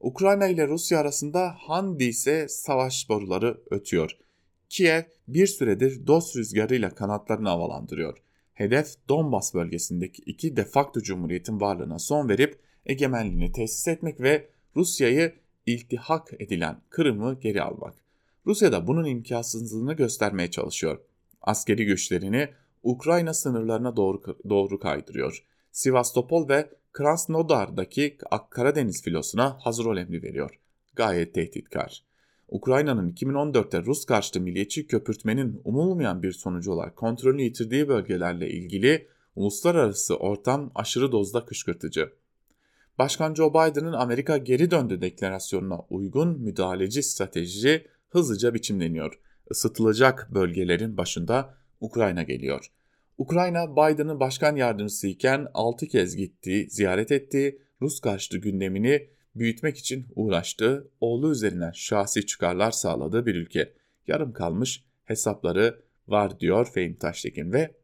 Ukrayna 0.00 0.46
ile 0.46 0.68
Rusya 0.68 0.98
arasında 0.98 1.54
Handi 1.58 2.04
ise 2.04 2.48
savaş 2.48 3.08
boruları 3.08 3.60
ötüyor. 3.70 4.10
Kiev 4.68 5.02
bir 5.28 5.46
süredir 5.46 6.06
dost 6.06 6.36
rüzgarıyla 6.36 6.90
kanatlarını 6.90 7.48
havalandırıyor. 7.48 8.18
Hedef 8.54 9.08
Donbas 9.08 9.54
bölgesindeki 9.54 10.22
iki 10.22 10.56
defakto 10.56 11.00
cumhuriyetin 11.00 11.60
varlığına 11.60 11.98
son 11.98 12.28
verip 12.28 12.65
egemenliğini 12.86 13.52
tesis 13.52 13.88
etmek 13.88 14.20
ve 14.20 14.48
Rusya'yı 14.76 15.34
iltihak 15.66 16.32
edilen 16.38 16.80
Kırım'ı 16.90 17.40
geri 17.40 17.62
almak. 17.62 17.94
Rusya 18.46 18.72
da 18.72 18.86
bunun 18.86 19.04
imkansızlığını 19.04 19.92
göstermeye 19.92 20.50
çalışıyor. 20.50 20.98
Askeri 21.42 21.84
güçlerini 21.84 22.48
Ukrayna 22.82 23.34
sınırlarına 23.34 23.96
doğru, 23.96 24.22
doğru 24.48 24.78
kaydırıyor. 24.78 25.44
Sivastopol 25.72 26.48
ve 26.48 26.70
Krasnodar'daki 26.92 28.18
Karadeniz 28.50 29.02
filosuna 29.02 29.56
hazır 29.60 29.84
ol 29.84 29.96
emri 29.96 30.22
veriyor. 30.22 30.58
Gayet 30.94 31.34
tehditkar. 31.34 32.02
Ukrayna'nın 32.48 33.12
2014'te 33.12 33.82
Rus 33.82 34.04
karşıtı 34.04 34.40
milliyetçi 34.40 34.86
köpürtmenin 34.86 35.60
umulmayan 35.64 36.22
bir 36.22 36.32
sonucu 36.32 36.72
olarak 36.72 36.96
kontrolünü 36.96 37.42
yitirdiği 37.42 37.88
bölgelerle 37.88 38.50
ilgili 38.50 39.08
uluslararası 39.36 40.16
ortam 40.16 40.70
aşırı 40.74 41.12
dozda 41.12 41.44
kışkırtıcı. 41.44 42.12
Başkan 42.98 43.34
Joe 43.34 43.50
Biden'ın 43.50 43.92
Amerika 43.92 44.36
geri 44.36 44.70
döndü 44.70 45.00
deklarasyonuna 45.00 45.78
uygun 45.90 46.40
müdahaleci 46.40 47.02
strateji 47.02 47.86
hızlıca 48.08 48.54
biçimleniyor. 48.54 49.20
Isıtılacak 49.50 50.28
bölgelerin 50.34 50.96
başında 50.96 51.54
Ukrayna 51.80 52.22
geliyor. 52.22 52.72
Ukrayna 53.18 53.76
Biden'ın 53.76 54.20
başkan 54.20 54.56
yardımcısı 54.56 55.06
iken 55.06 55.46
6 55.54 55.86
kez 55.86 56.16
gitti, 56.16 56.66
ziyaret 56.70 57.12
etti, 57.12 57.58
Rus 57.82 58.00
karşıtı 58.00 58.38
gündemini 58.38 59.08
büyütmek 59.34 59.78
için 59.78 60.06
uğraştığı, 60.14 60.90
oğlu 61.00 61.32
üzerinden 61.32 61.72
şahsi 61.74 62.26
çıkarlar 62.26 62.70
sağladığı 62.70 63.26
bir 63.26 63.34
ülke. 63.34 63.72
Yarım 64.06 64.32
kalmış 64.32 64.84
hesapları 65.04 65.82
var 66.08 66.40
diyor 66.40 66.70
Fehim 66.74 66.96
Taştekin 66.96 67.52
ve 67.52 67.74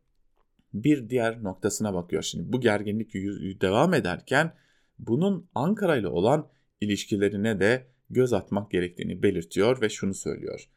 bir 0.75 1.09
diğer 1.11 1.43
noktasına 1.43 1.95
bakıyor. 1.95 2.23
Şimdi 2.23 2.53
bu 2.53 2.61
gerginlik 2.61 3.15
devam 3.61 3.95
ederken 3.95 4.53
bunun 4.99 5.51
Ankara 5.55 5.97
ile 5.97 6.09
olan 6.09 6.49
ilişkilerine 6.81 7.61
de 7.61 7.87
göz 8.11 8.33
atmak 8.33 8.71
gerektiğini 8.71 9.23
belirtiyor 9.23 9.81
ve 9.81 9.89
şunu 9.89 10.15
söylüyor. 10.15 10.69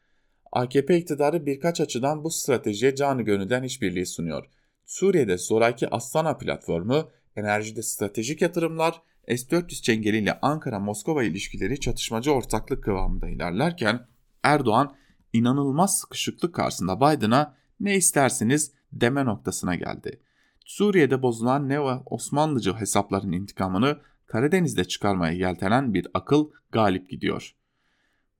AKP 0.52 0.98
iktidarı 0.98 1.46
birkaç 1.46 1.82
açıdan 1.82 2.24
bu 2.24 2.30
stratejiye 2.32 2.96
canı 2.96 3.22
gönülden 3.22 3.64
işbirliği 3.64 4.06
sunuyor. 4.06 4.46
Suriye'de 4.86 5.38
zoraki 5.38 5.90
Astana 5.90 6.38
platformu, 6.38 7.10
enerjide 7.36 7.84
stratejik 7.84 8.42
yatırımlar, 8.42 9.02
S-400 9.28 9.82
çengeliyle 9.82 10.40
Ankara-Moskova 10.42 11.24
ilişkileri 11.24 11.80
çatışmacı 11.80 12.32
ortaklık 12.32 12.84
kıvamında 12.84 13.30
ilerlerken 13.30 14.08
Erdoğan 14.44 14.96
inanılmaz 15.34 16.00
sıkışıklık 16.00 16.56
karşısında 16.56 16.98
Biden'a 16.98 17.56
ne 17.80 17.96
isterseniz 17.96 18.72
deme 18.92 19.26
noktasına 19.26 19.76
geldi. 19.76 20.20
Suriye'de 20.66 21.22
bozulan 21.22 21.70
Neo 21.70 22.04
Osmanlıcı 22.06 22.74
hesapların 22.74 23.32
intikamını 23.32 23.98
Karadeniz'de 24.26 24.86
çıkarmaya 24.86 25.34
yeltenen 25.34 25.94
bir 25.94 26.08
akıl 26.14 26.50
galip 26.72 27.10
gidiyor. 27.10 27.56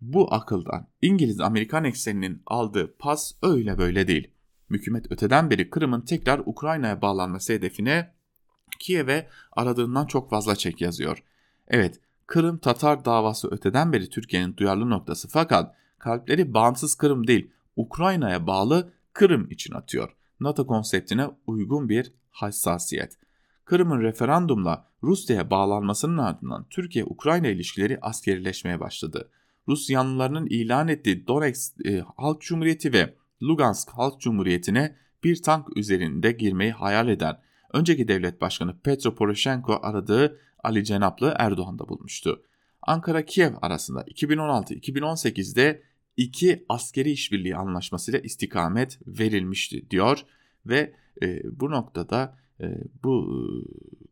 Bu 0.02 0.34
akıldan 0.34 0.88
İngiliz-Amerikan 1.02 1.84
ekseninin 1.84 2.42
aldığı 2.46 2.98
pas 2.98 3.32
öyle 3.42 3.78
böyle 3.78 4.08
değil. 4.08 4.32
Hükümet 4.70 5.12
öteden 5.12 5.50
beri 5.50 5.70
Kırım'ın 5.70 6.02
tekrar 6.02 6.42
Ukrayna'ya 6.46 7.02
bağlanması 7.02 7.54
hedefine 7.54 8.14
Kiev'e 8.80 9.30
aradığından 9.52 10.06
çok 10.06 10.30
fazla 10.30 10.56
çek 10.56 10.82
yazıyor. 10.82 11.24
Evet, 11.68 12.00
Kırım 12.28 12.58
Tatar 12.58 13.06
davası 13.06 13.52
öteden 13.52 13.94
beri 13.94 14.10
Türkiye'nin 14.10 14.58
duyarlı 14.58 14.90
noktası 14.90 15.28
fakat 15.28 15.76
kalpleri 16.00 16.54
bağımsız 16.54 16.96
Kırım 16.96 17.28
değil, 17.28 17.52
Ukrayna'ya 17.76 18.48
bağlı 18.48 18.94
Kırım 19.14 19.52
için 19.52 19.74
atıyor. 19.74 20.16
NATO 20.40 20.68
konseptine 20.68 21.28
uygun 21.48 21.90
bir 21.90 22.14
hassasiyet. 22.32 23.18
Kırım'ın 23.66 24.02
referandumla 24.02 24.88
Rusya'ya 25.04 25.50
bağlanmasının 25.50 26.18
ardından 26.18 26.66
Türkiye-Ukrayna 26.70 27.48
ilişkileri 27.48 28.00
askerileşmeye 28.02 28.80
başladı. 28.80 29.30
Rus 29.68 29.90
yanlılarının 29.90 30.46
ilan 30.46 30.88
ettiği 30.88 31.28
Donetsk 31.28 31.86
e, 31.86 32.04
Halk 32.18 32.42
Cumhuriyeti 32.42 32.94
ve 32.94 33.14
Lugansk 33.44 33.90
Halk 33.90 34.22
Cumhuriyeti'ne 34.22 34.96
bir 35.24 35.42
tank 35.42 35.78
üzerinde 35.78 36.32
girmeyi 36.32 36.72
hayal 36.72 37.08
eden 37.08 37.42
önceki 37.74 38.08
devlet 38.08 38.42
başkanı 38.42 38.80
Petro 38.80 39.16
Poroshenko 39.16 39.80
aradığı 39.84 40.40
Ali 40.64 40.84
Cenaplı 40.86 41.34
Erdoğan'da 41.38 41.90
bulmuştu. 41.90 42.42
Ankara-Kiev 42.82 43.54
arasında 43.62 44.02
2016-2018'de 44.02 45.84
iki 46.18 46.66
askeri 46.70 47.12
işbirliği 47.12 47.56
anlaşmasıyla 47.56 48.20
istikamet 48.20 49.00
verilmişti 49.08 49.90
diyor 49.90 50.20
ve 50.66 50.96
e, 51.22 51.42
bu 51.60 51.72
noktada 51.72 52.38
e, 52.62 52.78
bu 53.04 53.28
e, 53.30 53.42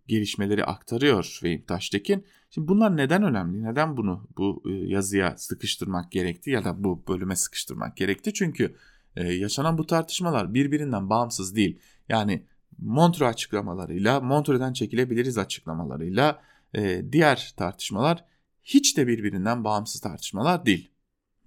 gelişmeleri 0.08 0.66
aktarıyor 0.66 1.40
Vehim 1.44 1.66
Taştekin. 1.66 2.26
Şimdi 2.50 2.68
bunlar 2.68 2.98
neden 2.98 3.24
önemli? 3.24 3.64
Neden 3.64 3.98
bunu 3.98 4.28
bu 4.38 4.64
e, 4.70 4.72
yazıya 4.72 5.38
sıkıştırmak 5.38 6.12
gerekti 6.12 6.50
ya 6.50 6.66
da 6.66 6.84
bu 6.84 7.04
bölüme 7.08 7.36
sıkıştırmak 7.36 7.98
gerekti? 7.98 8.34
Çünkü 8.34 8.76
e, 9.16 9.34
yaşanan 9.34 9.78
bu 9.78 9.86
tartışmalar 9.86 10.54
birbirinden 10.54 11.10
bağımsız 11.10 11.56
değil. 11.56 11.80
Yani 12.10 12.46
Montreux 12.78 13.30
açıklamalarıyla, 13.30 14.22
Montreux'den 14.22 14.74
çekilebiliriz 14.74 15.38
açıklamalarıyla 15.38 16.42
e, 16.76 17.06
diğer 17.12 17.54
tartışmalar 17.58 18.26
hiç 18.64 18.98
de 18.98 19.08
birbirinden 19.08 19.64
bağımsız 19.64 20.02
tartışmalar 20.02 20.66
değil. 20.66 20.92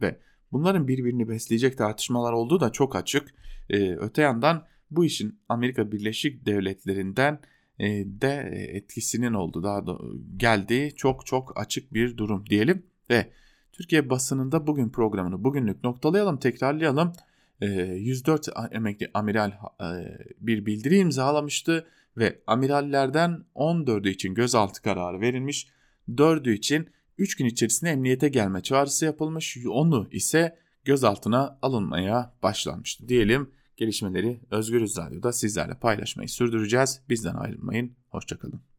Ve 0.03 0.21
bunların 0.57 0.89
birbirini 0.89 1.29
besleyecek 1.29 1.79
tartışmalar 1.79 2.33
olduğu 2.33 2.61
da 2.61 2.73
çok 2.73 2.97
açık. 2.97 3.35
E, 3.71 3.97
öte 3.97 4.23
yandan 4.23 4.65
bu 4.91 5.05
işin 5.05 5.41
Amerika 5.49 5.93
Birleşik 5.93 6.47
Devletleri'nden 6.47 7.41
e, 7.79 7.87
de 8.07 8.51
etkisinin 8.73 9.35
olduğu 9.35 9.63
daha 9.63 9.87
da 9.87 9.99
geldiği 10.37 10.95
çok 10.95 11.27
çok 11.27 11.61
açık 11.61 11.95
bir 11.95 12.17
durum 12.17 12.47
diyelim 12.47 12.83
ve 13.11 13.31
Türkiye 13.73 14.11
basınında 14.11 14.67
bugün 14.67 14.91
programını 14.91 15.45
bugünlük 15.45 15.85
noktalayalım, 15.85 16.39
tekrarlayalım. 16.39 17.13
104 17.61 18.49
emekli 18.73 19.11
amiral 19.15 19.53
bir 20.41 20.67
bildiri 20.67 20.99
imzalamıştı 20.99 21.87
ve 22.17 22.41
amirallerden 22.47 23.45
14'ü 23.55 24.09
için 24.09 24.35
gözaltı 24.35 24.83
kararı 24.83 25.21
verilmiş, 25.21 25.69
4'ü 26.09 26.53
için 26.53 26.89
3 27.19 27.37
gün 27.37 27.47
içerisinde 27.47 27.91
emniyete 27.91 28.29
gelme 28.29 28.63
çağrısı 28.63 29.05
yapılmış, 29.05 29.59
onu 29.67 30.09
ise 30.11 30.59
gözaltına 30.85 31.59
alınmaya 31.63 32.35
başlanmıştı 32.43 33.09
diyelim. 33.09 33.51
Gelişmeleri 33.77 34.41
Özgürüz 34.51 34.97
Radyo'da 34.97 35.33
sizlerle 35.33 35.75
paylaşmayı 35.75 36.29
sürdüreceğiz. 36.29 37.01
Bizden 37.09 37.35
ayrılmayın. 37.35 37.93
Hoşçakalın. 38.09 38.76